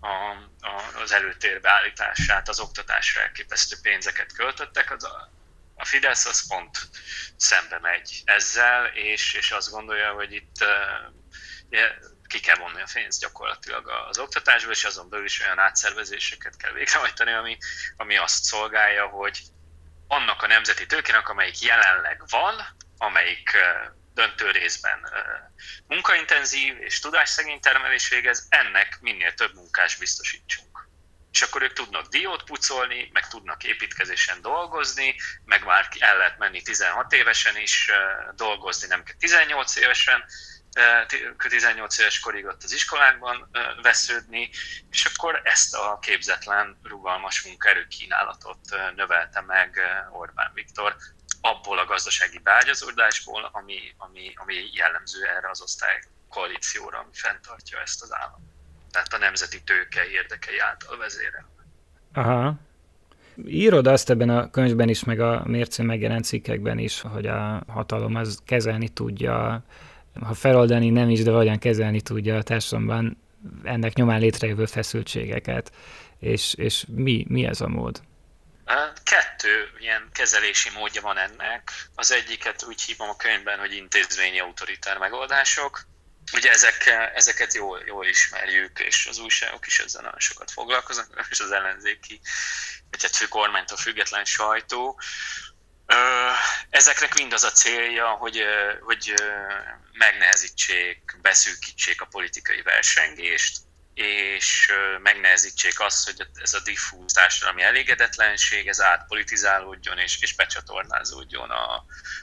[0.00, 0.08] a,
[0.60, 4.90] a, az előtérbe állítását, az oktatásra elképesztő pénzeket költöttek.
[4.90, 5.30] Az a,
[5.74, 6.78] a Fidesz az pont
[7.36, 11.80] szembe megy ezzel, és, és azt gondolja, hogy itt uh,
[12.26, 16.72] ki kell vonni a pénzt gyakorlatilag az oktatásból, és azon belül is olyan átszervezéseket kell
[16.72, 17.56] végrehajtani, ami,
[17.96, 19.40] ami azt szolgálja, hogy
[20.06, 22.54] annak a nemzeti tőkének, amelyik jelenleg van,
[22.96, 23.56] amelyik
[24.14, 25.08] döntő részben
[25.86, 30.88] munkaintenzív és tudásszegény termelés végez, ennek minél több munkás biztosítsunk.
[31.32, 36.62] És akkor ők tudnak diót pucolni, meg tudnak építkezésen dolgozni, meg már el lehet menni
[36.62, 37.90] 16 évesen is
[38.34, 40.24] dolgozni, nem kell 18 évesen,
[41.48, 43.50] 18 éves korig ott az iskolákban
[43.82, 44.50] vesződni,
[44.90, 48.58] és akkor ezt a képzetlen, rugalmas munkaerő kínálatot
[48.94, 49.80] növelte meg
[50.12, 50.96] Orbán Viktor
[51.42, 58.02] abból a gazdasági beágyazódásból, ami, ami, ami jellemző erre az osztály koalícióra, ami fenntartja ezt
[58.02, 58.52] az államot
[58.92, 61.48] tehát a nemzeti tőke érdekei által vezérel.
[62.12, 62.54] Aha.
[63.46, 68.14] Írod azt ebben a könyvben is, meg a mércén megjelent cikkekben is, hogy a hatalom
[68.14, 69.64] az kezelni tudja,
[70.20, 73.16] ha feloldani nem is, de hogyan kezelni tudja a társadalomban
[73.62, 75.72] ennek nyomán létrejövő feszültségeket.
[76.18, 78.02] És, és mi, mi ez a mód?
[79.02, 81.72] Kettő ilyen kezelési módja van ennek.
[81.94, 85.86] Az egyiket úgy hívom a könyvben, hogy intézményi autoritár megoldások.
[86.32, 91.40] Ugye ezek, ezeket jól, jól ismerjük, és az újságok is ezzel nagyon sokat foglalkoznak, és
[91.40, 92.20] az ellenzéki,
[92.90, 95.00] vagy hát kormánytól független sajtó.
[96.70, 98.44] Ezeknek mind az a célja, hogy,
[98.80, 99.14] hogy
[99.92, 103.58] megnehezítsék, beszűkítsék a politikai versengést,
[103.94, 111.74] és megnehezítsék azt, hogy ez a diffúz társadalmi elégedetlenség, ez átpolitizálódjon és, és becsatornázódjon a,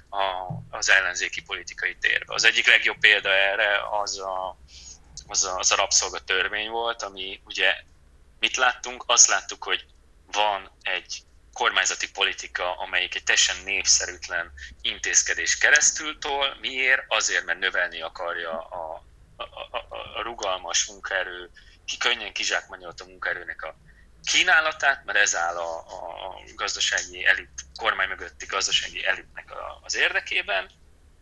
[0.09, 2.33] a, az ellenzéki politikai térbe.
[2.33, 4.57] Az egyik legjobb példa erre az a,
[5.27, 7.73] az a, az a rabszolgatörvény volt, ami ugye
[8.39, 9.03] mit láttunk?
[9.07, 9.85] Azt láttuk, hogy
[10.31, 14.51] van egy kormányzati politika, amelyik egy teljesen népszerűtlen
[14.81, 16.57] intézkedés keresztültól.
[16.59, 17.03] Miért?
[17.07, 19.03] Azért, mert növelni akarja a,
[19.39, 21.49] a, a, a rugalmas munkaerő,
[21.85, 23.75] ki könnyen kizsákmányolt a munkaerőnek a
[24.23, 30.69] kínálatát, mert ez áll a, a gazdasági elit, kormány mögötti gazdasági elitnek az érdekében.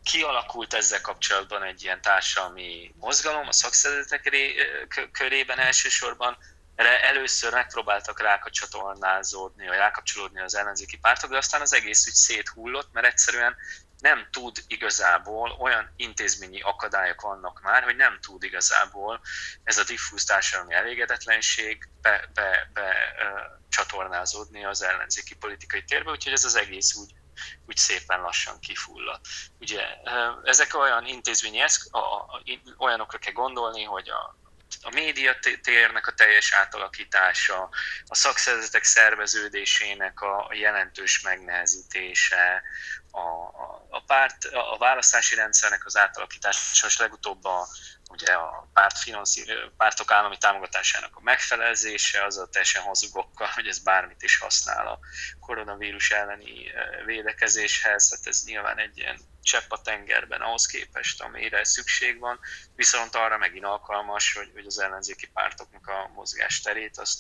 [0.04, 4.32] Kialakult ezzel kapcsolatban egy ilyen társadalmi mozgalom a szakszervezetek
[5.12, 6.38] körében elsősorban,
[6.76, 12.90] erre először megpróbáltak rákacsatornázódni, vagy rákapcsolódni az ellenzéki pártok, de aztán az egész úgy széthullott,
[12.92, 13.56] mert egyszerűen
[14.00, 19.22] nem tud igazából, olyan intézményi akadályok vannak már, hogy nem tud igazából
[19.64, 22.96] ez a diffúz társadalmi elégedetlenség be, be, be
[23.70, 27.12] csatornázódni az ellenzéki politikai térbe, úgyhogy ez az egész úgy,
[27.68, 29.20] úgy szépen lassan kifullad.
[29.60, 29.82] Ugye
[30.44, 32.44] ezek olyan intézményi eszk, a, a,
[32.78, 34.38] olyanokra kell gondolni, hogy a,
[34.82, 37.70] a média térnek a teljes átalakítása,
[38.06, 42.64] a szakszervezetek szerveződésének a jelentős megnehezítése,
[43.18, 47.68] a, a, párt, a választási rendszernek az átalakítása, és legutóbb a,
[48.10, 48.96] ugye a párt
[49.78, 55.00] pártok állami támogatásának a megfelelzése, az a teljesen hazugokkal, hogy ez bármit is használ a
[55.40, 56.72] koronavírus elleni
[57.06, 62.40] védekezéshez, hát ez nyilván egy ilyen csepp a tengerben ahhoz képest, amire szükség van,
[62.76, 67.20] viszont arra megint alkalmas, hogy, hogy az ellenzéki pártoknak a mozgásterét azt,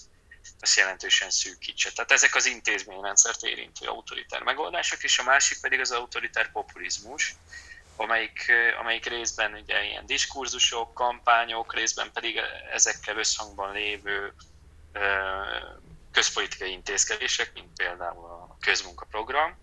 [0.59, 1.91] azt jelentősen szűkítse.
[1.91, 7.35] Tehát ezek az intézményrendszert érintő autoritár megoldások, és a másik pedig az autoritár populizmus,
[7.95, 12.41] amelyik, amelyik részben ugye ilyen diskurzusok, kampányok, részben pedig
[12.71, 14.33] ezekkel összhangban lévő
[16.11, 19.57] közpolitikai intézkedések, mint például a közmunkaprogram,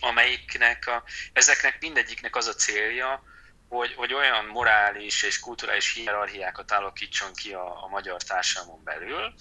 [0.00, 1.02] amelyiknek a,
[1.32, 3.22] ezeknek mindegyiknek az a célja,
[3.68, 9.34] hogy, hogy olyan morális és kulturális hierarchiákat alakítson ki a, a magyar társadalmon belül,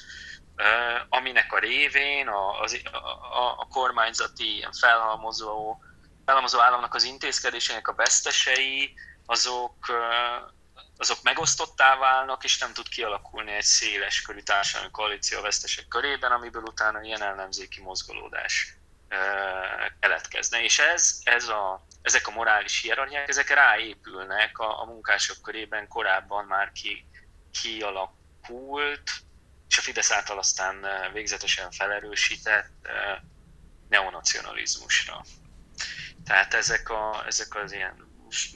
[1.09, 2.67] aminek a révén a, a,
[3.39, 5.77] a, a kormányzati felhalmozó,
[6.25, 8.93] felhalmozó államnak az intézkedésének a vesztesei,
[9.25, 9.75] azok,
[10.97, 16.31] azok megosztottá válnak, és nem tud kialakulni egy széles körű társadalmi koalíció a vesztesek körében,
[16.31, 18.77] amiből utána ilyen ellenzéki mozgolódás
[19.99, 20.63] keletkezne.
[20.63, 26.45] És ez, ez a, ezek a morális hierarchiák, ezek ráépülnek a, a munkások körében korábban
[26.45, 27.05] már ki,
[27.61, 29.11] kialakult,
[29.69, 32.89] és a Fidesz által aztán végzetesen felerősített
[33.89, 35.25] neonacionalizmusra.
[36.25, 38.07] Tehát ezek, a, ezek az ilyen,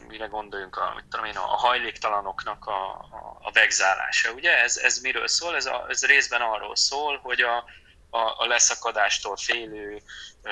[0.07, 4.31] mire gondoljunk, a, mit tudom én, a hajléktalanoknak a, a, a vegzálása.
[4.31, 5.55] Ugye ez, ez miről szól?
[5.55, 7.57] Ez, a, ez részben arról szól, hogy a,
[8.09, 10.01] a, a leszakadástól félő
[10.41, 10.51] ö,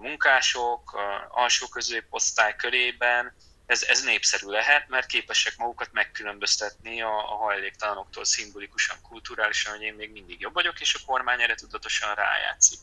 [0.00, 3.34] munkások, a alsó középosztály körében
[3.66, 9.94] ez, ez népszerű lehet, mert képesek magukat megkülönböztetni a, a hajléktalanoktól szimbólikusan, kulturálisan, hogy én
[9.94, 12.78] még mindig jobb vagyok, és a kormány erre tudatosan rájátszik.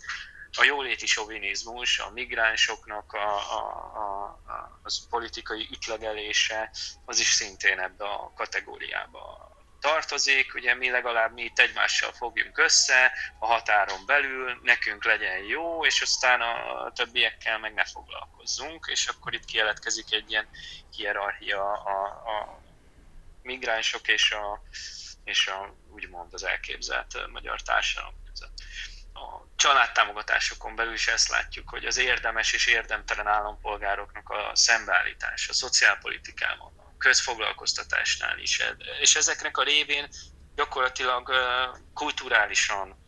[0.58, 3.60] A jóléti sovinizmus, a migránsoknak a, a,
[3.94, 6.72] a, az politikai ütlegelése,
[7.06, 9.53] az is szintén ebbe a kategóriába
[9.84, 15.86] tartozik, ugye mi legalább mi itt egymással fogjunk össze a határon belül, nekünk legyen jó,
[15.86, 20.48] és aztán a többiekkel meg ne foglalkozzunk, és akkor itt kieletkezik egy ilyen
[20.96, 22.62] hierarchia a, a
[23.42, 24.62] migránsok és a,
[25.24, 28.58] és a úgymond az elképzelt magyar társadalom között.
[29.14, 35.54] A családtámogatásokon belül is ezt látjuk, hogy az érdemes és érdemtelen állampolgároknak a szembeállítása, a
[35.54, 38.62] szociálpolitikában, közfoglalkoztatásnál is.
[39.02, 40.08] És ezeknek a révén
[40.56, 41.32] gyakorlatilag
[41.94, 43.02] kulturálisan,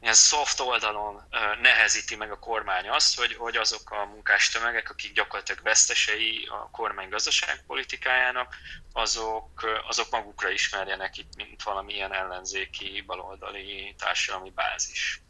[0.00, 1.22] ilyen soft oldalon
[1.62, 7.08] nehezíti meg a kormány azt, hogy, hogy azok a munkástömegek, akik gyakorlatilag vesztesei a kormány
[7.08, 8.54] gazdaságpolitikájának,
[8.92, 15.22] azok, azok magukra ismerjenek itt, mint valamilyen ellenzéki, baloldali társadalmi bázis.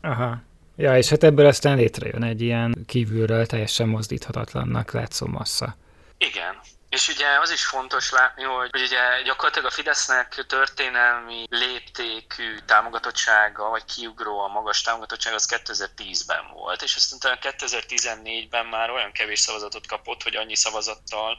[0.00, 0.42] Aha.
[0.76, 5.76] Ja, és hát ebből aztán létrejön egy ilyen kívülről teljesen mozdíthatatlannak látszó massza.
[6.18, 12.58] Igen, és ugye az is fontos látni, hogy, hogy ugye gyakorlatilag a Fidesznek történelmi léptékű
[12.58, 19.40] támogatottsága, vagy kiugró a magas támogatottság az 2010-ben volt, és aztán 2014-ben már olyan kevés
[19.40, 21.38] szavazatot kapott, hogy annyi szavazattal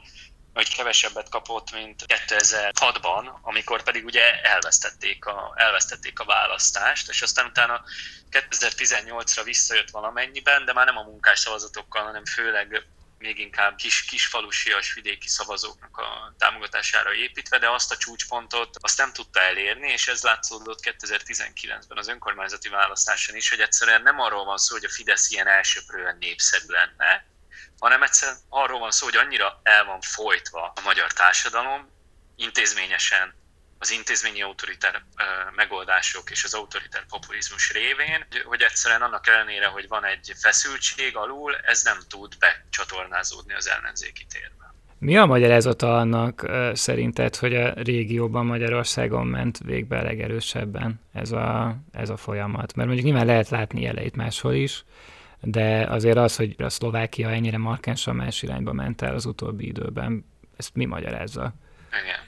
[0.57, 7.45] hogy kevesebbet kapott, mint 2006-ban, amikor pedig ugye elvesztették a, elvesztették a választást, és aztán
[7.45, 7.81] utána
[8.31, 12.85] 2018-ra visszajött valamennyiben, de már nem a munkás szavazatokkal, hanem főleg
[13.17, 19.13] még inkább kis, kisfalusias vidéki szavazóknak a támogatására építve, de azt a csúcspontot azt nem
[19.13, 24.57] tudta elérni, és ez látszódott 2019-ben az önkormányzati választáson is, hogy egyszerűen nem arról van
[24.57, 27.25] szó, hogy a Fidesz ilyen elsőprően népszerű lenne,
[27.79, 31.95] hanem egyszerűen arról van szó, hogy annyira el van folytva a magyar társadalom,
[32.35, 33.36] intézményesen
[33.79, 35.03] az intézményi autoritár
[35.55, 41.55] megoldások és az autoritár populizmus révén, hogy egyszerűen annak ellenére, hogy van egy feszültség alul,
[41.55, 44.73] ez nem tud becsatornázódni az ellenzéki térbe.
[44.99, 52.09] Mi a magyarázata annak szerinted, hogy a régióban Magyarországon ment végbe legerősebben ez a, ez
[52.09, 52.73] a folyamat?
[52.75, 54.83] Mert mondjuk nyilván lehet látni jeleit máshol is,
[55.41, 60.25] de azért az, hogy a Szlovákia ennyire markánsan más irányba ment el az utóbbi időben,
[60.57, 61.53] ezt mi magyarázza?
[61.89, 62.19] Igen.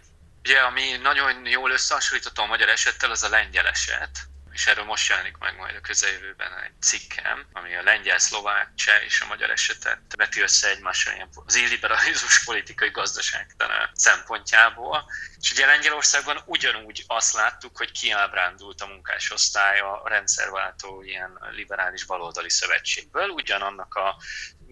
[0.44, 4.30] Ugye, ami nagyon jól összehasonlítható a magyar esettel, az a lengyel eset
[4.60, 9.04] és erről most jelenik meg majd a közeljövőben egy cikkem, ami a lengyel, szlovák, cseh
[9.04, 15.12] és a magyar esetet veti össze egymással az illiberalizmus politikai gazdaságtan szempontjából.
[15.40, 22.50] És ugye Lengyelországban ugyanúgy azt láttuk, hogy kiábrándult a munkásosztály a rendszerváltó ilyen liberális baloldali
[22.50, 24.22] szövetségből, ugyanannak a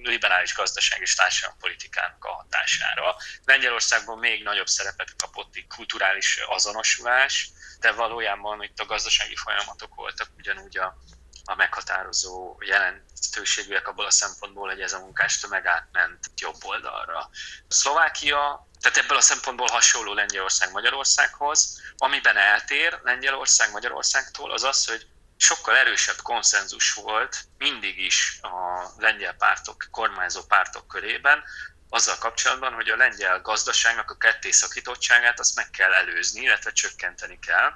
[0.03, 3.15] liberális gazdaság és társadalompolitikának a hatására.
[3.45, 10.27] Lengyelországban még nagyobb szerepet kapott egy kulturális azonosulás, de valójában itt a gazdasági folyamatok voltak
[10.37, 10.97] ugyanúgy a,
[11.45, 17.29] a meghatározó jelentőségűek abból a szempontból, hogy ez a tömeg átment jobb oldalra.
[17.67, 25.07] Szlovákia, tehát ebből a szempontból hasonló Lengyelország Magyarországhoz, amiben eltér Lengyelország Magyarországtól, az az, hogy
[25.37, 31.43] sokkal erősebb konszenzus volt mindig is a lengyel pártok, kormányzó pártok körében,
[31.89, 37.71] azzal kapcsolatban, hogy a lengyel gazdaságnak a kettészakítottságát azt meg kell előzni, illetve csökkenteni kell,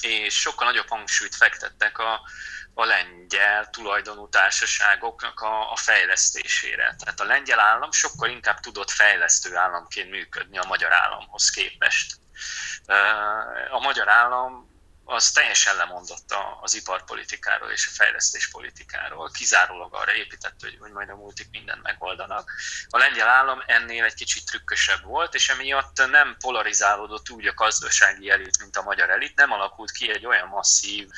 [0.00, 2.20] és sokkal nagyobb hangsúlyt fektettek a,
[2.74, 6.94] a lengyel tulajdonú társaságoknak a, a fejlesztésére.
[6.98, 12.14] Tehát a lengyel állam sokkal inkább tudott fejlesztő államként működni a magyar államhoz képest.
[13.70, 14.69] A magyar állam
[15.10, 21.16] az teljesen lemondott az iparpolitikáról és a fejlesztéspolitikáról, kizárólag arra épített, hogy, hogy majd a
[21.16, 22.52] multik mindent megoldanak.
[22.88, 28.30] A lengyel állam ennél egy kicsit trükkösebb volt, és emiatt nem polarizálódott úgy a gazdasági
[28.30, 31.08] elit, mint a magyar elit, nem alakult ki egy olyan masszív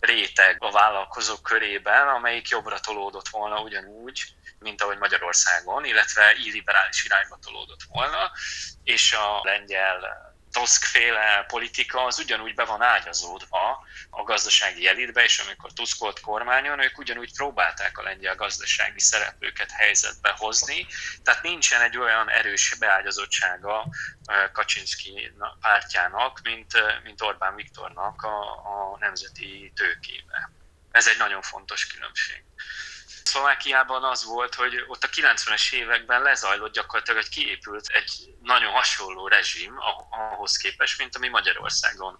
[0.00, 7.38] réteg a vállalkozók körében, amelyik jobbra tolódott volna ugyanúgy, mint ahogy Magyarországon, illetve illiberális irányba
[7.44, 8.30] tolódott volna,
[8.84, 15.72] és a lengyel Tusk-féle politika az ugyanúgy be van ágyazódva a gazdasági elitbe, és amikor
[15.72, 20.86] Tusk volt kormányon, ők ugyanúgy próbálták a lengyel gazdasági szereplőket helyzetbe hozni,
[21.22, 23.88] tehát nincsen egy olyan erős beágyazottsága
[24.52, 26.72] Kaczynski pártjának, mint,
[27.02, 30.50] mint Orbán Viktornak a, a nemzeti tőkébe.
[30.90, 32.44] Ez egy nagyon fontos különbség.
[33.30, 39.28] Szlovákiában az volt, hogy ott a 90-es években lezajlott gyakorlatilag, hogy kiépült egy nagyon hasonló
[39.28, 39.74] rezsim
[40.10, 42.18] ahhoz képest, mint ami Magyarországon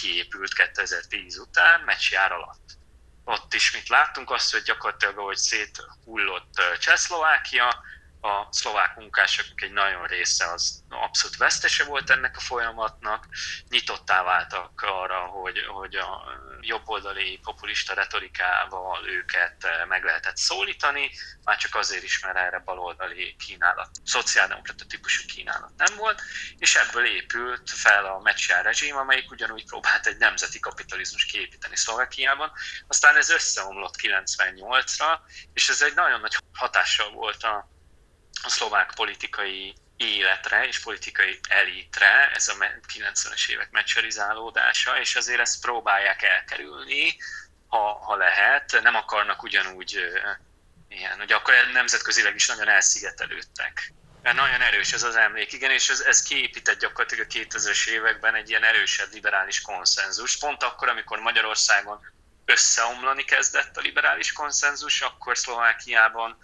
[0.00, 2.76] kiépült 2010 után, meccsjár alatt.
[3.24, 7.84] Ott is mit láttunk, azt, hogy gyakorlatilag, ahogy széthullott Csehszlovákia,
[8.24, 13.28] a szlovák munkásoknak egy nagyon része az abszolút vesztese volt ennek a folyamatnak,
[13.68, 16.22] nyitottá váltak arra, hogy, hogy a
[16.60, 21.10] jobboldali populista retorikával őket meg lehetett szólítani,
[21.42, 26.22] már csak azért is, mert erre baloldali kínálat, szociáldemokrata típusú kínálat nem volt,
[26.58, 32.52] és ebből épült fel a Meccsiár rezsim, amelyik ugyanúgy próbált egy nemzeti kapitalizmus kiépíteni Szlovákiában.
[32.86, 35.18] Aztán ez összeomlott 98-ra,
[35.52, 37.72] és ez egy nagyon nagy hatással volt a
[38.42, 42.54] a szlovák politikai életre és politikai elitre, ez a
[42.98, 47.16] 90-es évek mecserizálódása, és azért ezt próbálják elkerülni,
[47.68, 48.80] ha, ha lehet.
[48.82, 49.98] Nem akarnak ugyanúgy
[50.88, 53.92] ilyen, hogy akkor nemzetközileg is nagyon elszigetelődtek.
[54.22, 58.34] Mert nagyon erős ez az emlék, igen, és ez, ez kiépített gyakorlatilag a 2000-es években
[58.34, 60.38] egy ilyen erősebb liberális konszenzus.
[60.38, 62.12] Pont akkor, amikor Magyarországon
[62.44, 66.38] összeomlani kezdett a liberális konszenzus, akkor Szlovákiában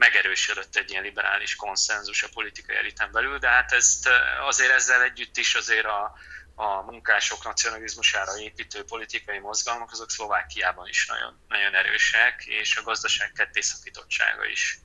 [0.00, 4.08] megerősödött egy ilyen liberális konszenzus a politikai eliten belül, de hát ezt
[4.40, 6.16] azért ezzel együtt is azért a,
[6.54, 13.32] a munkások nacionalizmusára építő politikai mozgalmak, azok Szlovákiában is nagyon, nagyon erősek, és a gazdaság
[13.32, 14.78] kettészakítottsága is,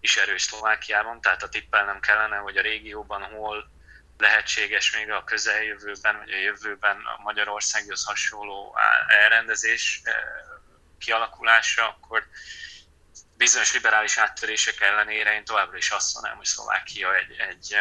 [0.00, 3.70] is erős Szlovákiában, tehát a tippelnem kellene, hogy a régióban hol
[4.18, 8.76] lehetséges még a közeljövőben, vagy a jövőben a Magyarországhoz hasonló
[9.08, 10.02] elrendezés
[10.98, 12.26] kialakulása, akkor
[13.44, 17.76] bizonyos liberális áttörések ellenére én továbbra is azt mondanám, hogy Szlovákia egy, egy,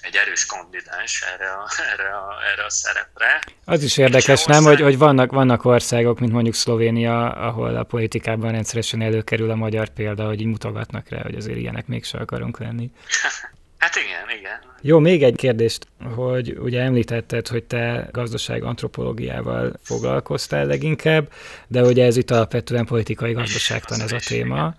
[0.00, 3.42] egy erős kandidáns erre a, erre, a, erre a szerepre.
[3.64, 4.54] Az is érdekes, ország...
[4.54, 9.54] nem, hogy, hogy vannak, vannak országok, mint mondjuk Szlovénia, ahol a politikában rendszeresen előkerül a
[9.54, 12.90] magyar példa, hogy így mutogatnak rá, hogy azért ilyenek mégsem akarunk lenni.
[13.78, 14.60] Hát igen, igen.
[14.80, 21.32] Jó, még egy kérdést, hogy ugye említetted, hogy te gazdaság antropológiával foglalkoztál leginkább,
[21.66, 24.74] de ugye ez itt alapvetően politikai gazdaságtan ez a téma.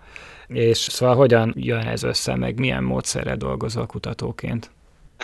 [0.46, 4.70] És szóval hogyan jön ez össze, meg milyen módszerrel dolgozol kutatóként?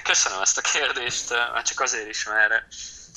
[0.02, 2.64] Köszönöm ezt a kérdést, már csak azért is, mert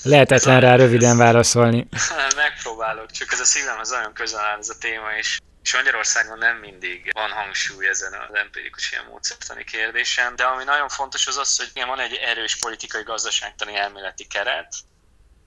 [0.03, 1.87] Lehetetlen rá röviden válaszolni.
[2.35, 6.37] Megpróbálok, csak ez a szívem az nagyon közel áll ez a téma, és és Magyarországon
[6.37, 11.37] nem mindig van hangsúly ezen az empirikus ilyen módszertani kérdésen, de ami nagyon fontos az
[11.37, 14.75] az, hogy van egy erős politikai gazdaságtani elméleti keret,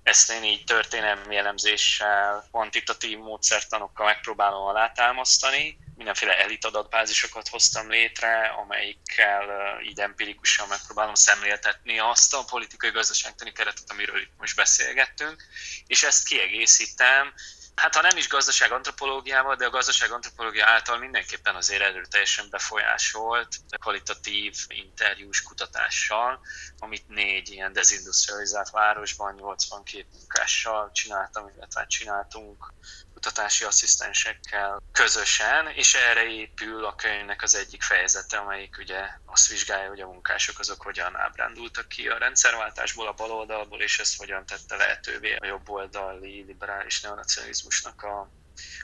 [0.03, 9.45] ezt én így történelmi elemzéssel, kvantitatív módszertanokkal megpróbálom alátámasztani, mindenféle elit adatbázisokat hoztam létre, amelyikkel
[9.83, 15.43] így empirikusan megpróbálom szemléltetni azt a politikai gazdaságtani keretet, amiről itt most beszélgettünk,
[15.87, 17.35] és ezt kiegészítem
[17.81, 23.49] hát ha nem is gazdaság antropológiával, de a gazdaság antropológia által mindenképpen azért erőteljesen befolyásolt
[23.79, 26.41] kvalitatív interjús kutatással,
[26.79, 32.73] amit négy ilyen dezindustrializált városban 82 munkással csináltam, illetve csináltunk
[33.21, 39.89] kutatási asszisztensekkel közösen, és erre épül a könyvnek az egyik fejezete, amelyik ugye azt vizsgálja,
[39.89, 44.77] hogy a munkások azok hogyan ábrándultak ki a rendszerváltásból, a baloldalból, és ez hogyan tette
[44.77, 48.33] lehetővé a jobboldali liberális neonacionalizmusnak a,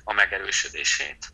[0.04, 1.26] a megerősödését.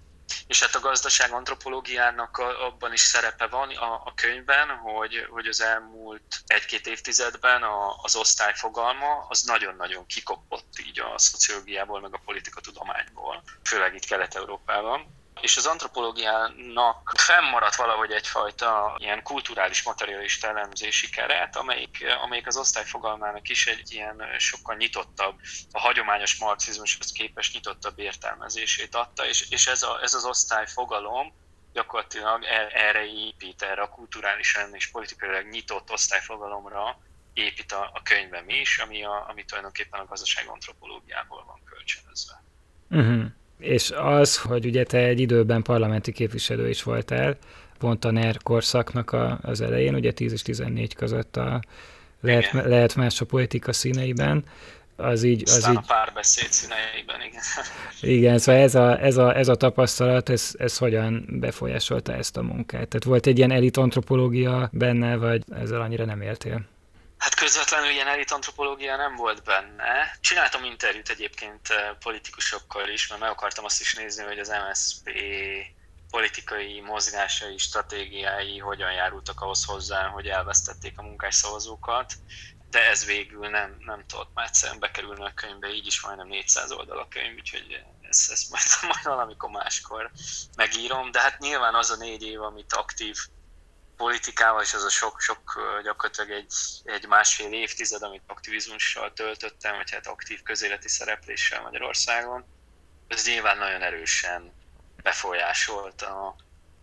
[0.47, 5.61] És hát a gazdaság antropológiának abban is szerepe van a, a könyvben, hogy, hogy az
[5.61, 12.21] elmúlt egy-két évtizedben a, az osztály fogalma az nagyon-nagyon kikopott így a szociológiából, meg a
[12.25, 21.57] politikatudományból, főleg itt Kelet-Európában és az antropológiának fennmaradt valahogy egyfajta ilyen kulturális materialista elemzési keret,
[21.57, 25.41] amelyik, amelyik az osztály fogalmának is egy ilyen sokkal nyitottabb,
[25.73, 31.33] a hagyományos marxizmushoz képest nyitottabb értelmezését adta, és, és ez, a, ez az osztály fogalom
[31.73, 36.99] gyakorlatilag erre épít, erre a kulturálisan és politikailag nyitott osztályfogalomra
[37.33, 42.43] épít a, a könyvem is, ami, a, ami tulajdonképpen a gazdaság antropológiából van kölcsönözve.
[42.91, 43.25] Uh-huh.
[43.63, 47.37] És az, hogy ugye te egy időben parlamenti képviselő is voltál,
[47.79, 51.63] pont a NER korszaknak a, az elején, ugye 10 és 14 között a,
[52.21, 54.45] lehet, lehet más a politika színeiben,
[54.97, 55.43] az így...
[55.43, 57.43] Az Aztán így, a párbeszéd színeiben, igen.
[58.01, 62.43] Igen, szóval ez a, ez a, ez a tapasztalat, ez, ez hogyan befolyásolta ezt a
[62.43, 62.89] munkát?
[62.89, 66.65] Tehát volt egy ilyen elit antropológia benne, vagy ezzel annyira nem éltél?
[67.23, 70.19] Hát közvetlenül ilyen elitantropológia nem volt benne.
[70.21, 75.11] Csináltam interjút egyébként eh, politikusokkal is, mert meg akartam azt is nézni, hogy az MSZP
[76.11, 82.13] politikai mozgásai, stratégiái hogyan járultak ahhoz hozzá, hogy elvesztették a munkásszavazókat,
[82.71, 86.73] de ez végül nem, nem tudott már egyszerűen bekerülni a könyvbe, így is majdnem 400
[86.73, 90.11] oldal a könyv, úgyhogy ezt, ezt majd, majd valamikor máskor
[90.57, 93.17] megírom, de hát nyilván az a négy év, amit aktív
[94.03, 95.41] politikával, és az a sok-sok
[95.83, 96.53] gyakorlatilag egy,
[96.85, 102.45] egy másfél évtized, amit aktivizmussal töltöttem, vagy hát aktív közéleti szerepléssel Magyarországon,
[103.09, 104.53] ez nyilván nagyon erősen
[105.03, 106.37] befolyásolt a,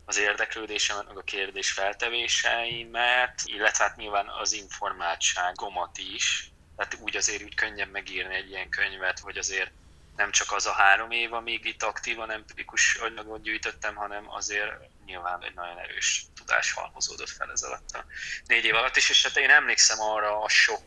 [0.05, 6.51] az érdeklődésemet, meg a kérdés feltevéseimet, illetve hát nyilván az informáltságomat is.
[6.75, 9.71] Tehát úgy azért úgy könnyebb megírni egy ilyen könyvet, hogy azért
[10.19, 14.71] nem csak az a három év, amíg itt aktívan empirikus anyagot gyűjtöttem, hanem azért
[15.05, 18.05] nyilván egy nagyon erős tudás halmozódott fel ez alatt a
[18.45, 20.81] négy év alatt is, és hát én emlékszem arra a sok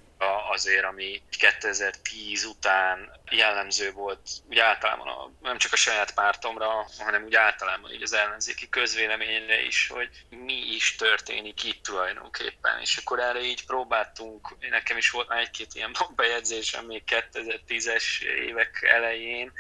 [0.51, 7.25] azért, ami 2010 után jellemző volt, úgy általában a, nem csak a saját pártomra, hanem
[7.25, 12.81] úgy általában így az ellenzéki közvéleményre is, hogy mi is történik itt tulajdonképpen.
[12.81, 18.83] És akkor erre így próbáltunk, nekem is volt már egy-két ilyen bejegyzésem még 2010-es évek
[18.83, 19.53] elején,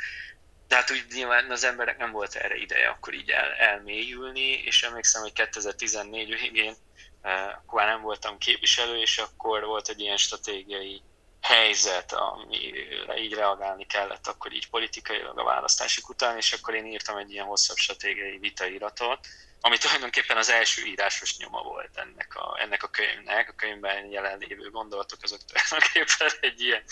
[0.72, 4.82] de hát úgy nyilván az emberek nem volt erre ideje akkor így el, elmélyülni, és
[4.82, 6.74] emlékszem, hogy 2014 végén
[7.22, 11.02] akkor már nem voltam képviselő, és akkor volt egy ilyen stratégiai
[11.40, 17.16] helyzet, amire így reagálni kellett akkor így politikailag a választások után, és akkor én írtam
[17.16, 19.26] egy ilyen hosszabb stratégiai vitairatot,
[19.64, 23.48] ami tulajdonképpen az első írásos nyoma volt ennek a, ennek a könyvnek.
[23.48, 26.82] A könyvben jelenlévő gondolatok azok tulajdonképpen egy ilyen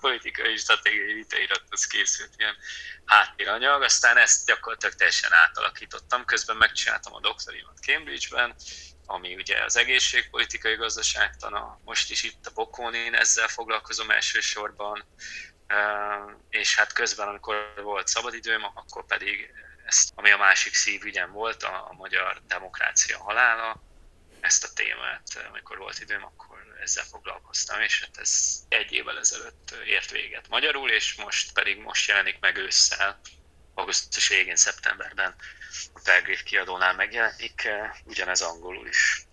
[0.00, 2.56] politikai stratégiai vitairathoz készült ilyen
[3.04, 3.82] háttéranyag.
[3.82, 6.24] Aztán ezt gyakorlatilag teljesen átalakítottam.
[6.24, 8.54] Közben megcsináltam a doktorimat Cambridge-ben,
[9.10, 15.04] ami ugye az egészségpolitikai gazdaságtana, most is itt a Bokónin ezzel foglalkozom elsősorban,
[16.48, 19.52] és hát közben, amikor volt szabadidőm, akkor pedig
[19.86, 23.82] ezt, ami a másik szívügyem volt, a, a magyar demokrácia halála,
[24.40, 29.74] ezt a témát, amikor volt időm, akkor ezzel foglalkoztam, és hát ez egy évvel ezelőtt
[29.86, 33.20] ért véget magyarul, és most pedig most jelenik meg ősszel,
[33.74, 35.34] augusztus végén, szeptemberben
[35.94, 39.24] a Belgrave kiadónál megjelenik, eh, ugyanez angolul is.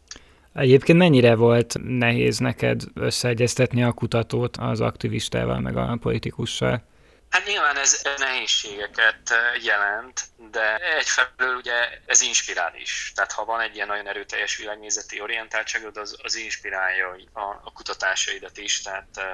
[0.53, 6.83] Egyébként mennyire volt nehéz neked összeegyeztetni a kutatót az aktivistával, meg a politikussal?
[7.29, 10.21] Hát nyilván ez nehézségeket eh, jelent,
[10.51, 11.73] de egyfelől ugye
[12.05, 13.11] ez inspirál is.
[13.15, 18.57] Tehát ha van egy ilyen nagyon erőteljes világnézeti orientáltságod, az, az inspirálja a, a kutatásaidat
[18.57, 19.25] is, tehát eh,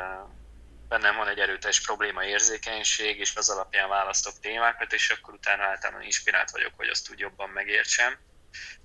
[0.88, 6.04] bennem van egy erőteljes probléma érzékenység, és az alapján választok témákat, és akkor utána általában
[6.04, 8.18] inspirált vagyok, hogy azt úgy jobban megértsem.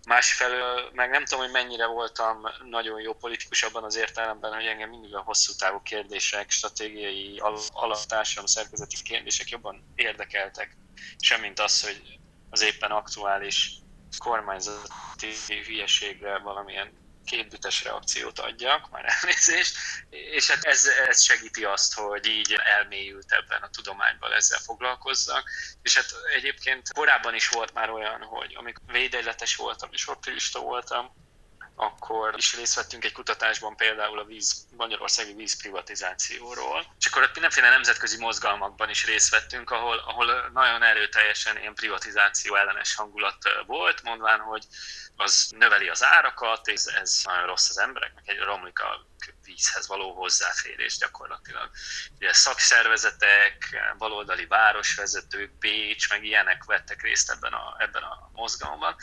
[0.07, 2.40] Másfelől meg nem tudom, hogy mennyire voltam
[2.70, 7.42] nagyon jó politikus abban az értelemben, hogy engem mindig a hosszú távú kérdések, stratégiai,
[7.72, 10.76] alaptársadalom szerkezeti kérdések jobban érdekeltek,
[11.18, 12.18] semmint az, hogy
[12.51, 13.72] az éppen aktuális
[14.18, 19.76] kormányzati hülyeségre valamilyen kétbites reakciót adjak, már elnézést,
[20.11, 25.51] és hát ez, ez segíti azt, hogy így elmélyült ebben a tudományban ezzel foglalkozzak,
[25.83, 31.12] és hát egyébként korábban is volt már olyan, hogy amikor védegyletes voltam és optimista voltam,
[31.81, 36.95] akkor is részt vettünk egy kutatásban például a víz, Magyarországi vízprivatizációról.
[36.99, 42.55] És akkor ott mindenféle nemzetközi mozgalmakban is részt vettünk, ahol, ahol nagyon erőteljesen ilyen privatizáció
[42.55, 44.64] ellenes hangulat volt, mondván, hogy
[45.16, 49.07] az növeli az árakat, és ez nagyon rossz az embereknek, egy romlik a
[49.49, 51.70] vízhez való hozzáférés gyakorlatilag.
[52.16, 58.96] Ugye szakszervezetek, baloldali városvezetők, Pécs, meg ilyenek vettek részt ebben a, ebben a mozgalomban.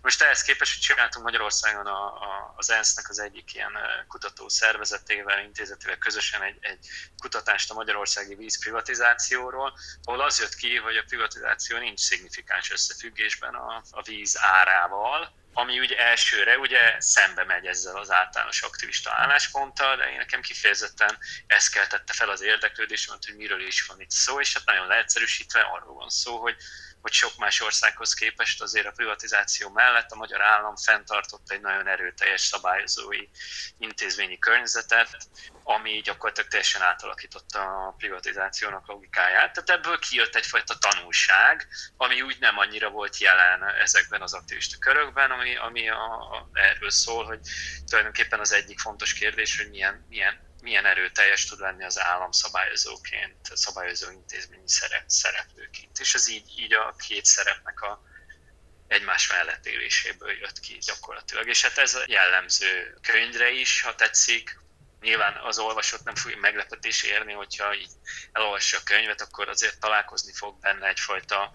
[0.00, 3.72] Most ehhez képest, hogy csináltunk Magyarországon a, a, az ENSZ-nek az egyik ilyen
[4.08, 6.86] kutató szervezetével, intézetével közösen egy, egy
[7.18, 13.82] kutatást a magyarországi vízprivatizációról, ahol az jött ki, hogy a privatizáció nincs szignifikáns összefüggésben a,
[13.90, 20.10] a víz árával, ami ugye elsőre ugye szembe megy ezzel az általános aktivista állásponttal, de
[20.10, 24.54] én nekem kifejezetten ez keltette fel az érdeklődésemet, hogy miről is van itt szó, és
[24.54, 26.56] hát nagyon leegyszerűsítve arról van szó, hogy
[27.02, 31.88] hogy sok más országhoz képest azért a privatizáció mellett a magyar állam fenntartott egy nagyon
[31.88, 33.28] erőteljes szabályozói
[33.78, 35.16] intézményi környezetet,
[35.62, 39.52] ami gyakorlatilag teljesen átalakította a privatizációnak logikáját.
[39.52, 45.30] Tehát ebből kijött egyfajta tanulság, ami úgy nem annyira volt jelen ezekben az aktivista körökben,
[45.30, 47.40] ami, ami a, a, erről szól, hogy
[47.86, 53.36] tulajdonképpen az egyik fontos kérdés, hogy milyen, milyen milyen erőteljes tud lenni az állam szabályozóként,
[53.54, 55.98] szabályozó intézményi szerep, szereplőként.
[55.98, 58.02] És ez így, így a két szerepnek a
[58.92, 61.48] egymás mellett éléséből jött ki gyakorlatilag.
[61.48, 64.60] És hát ez jellemző könyvre is, ha tetszik.
[65.00, 67.90] Nyilván az olvasót nem fogja meglepetés érni, hogyha így
[68.32, 71.52] elolvassa a könyvet, akkor azért találkozni fog benne egyfajta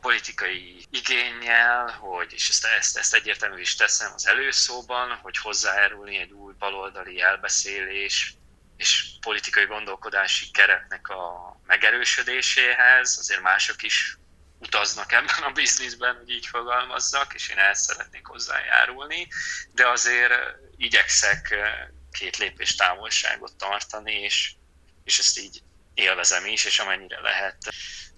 [0.00, 6.32] politikai igényel, hogy, és ezt, ezt, ezt egyértelmű is teszem az előszóban, hogy hozzájárulni egy
[6.32, 8.37] új baloldali elbeszélés
[8.78, 14.16] és politikai gondolkodási keretnek a megerősödéséhez, azért mások is
[14.58, 19.28] utaznak ebben a bizniszben, hogy így fogalmazzak, és én el szeretnék hozzájárulni,
[19.72, 20.32] de azért
[20.76, 21.54] igyekszek
[22.10, 24.54] két lépés távolságot tartani, és,
[25.04, 25.62] és ezt így
[25.94, 27.56] élvezem is, és amennyire lehet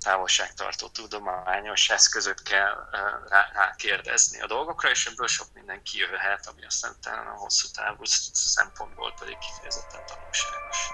[0.05, 2.89] távolságtartó tudományos eszközökkel
[3.29, 7.69] rá, rá kérdezni a dolgokra, és ebből sok minden kijöhet, ami aztán utána a hosszú
[7.75, 10.91] távú szempontból pedig kifejezetten tanulságos.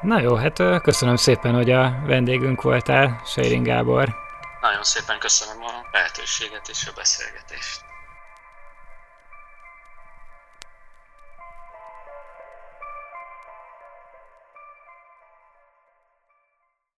[0.00, 4.16] Na jó, hát köszönöm szépen, hogy a vendégünk voltál, Seirin Gábor.
[4.60, 7.87] Nagyon szépen köszönöm a lehetőséget és a beszélgetést.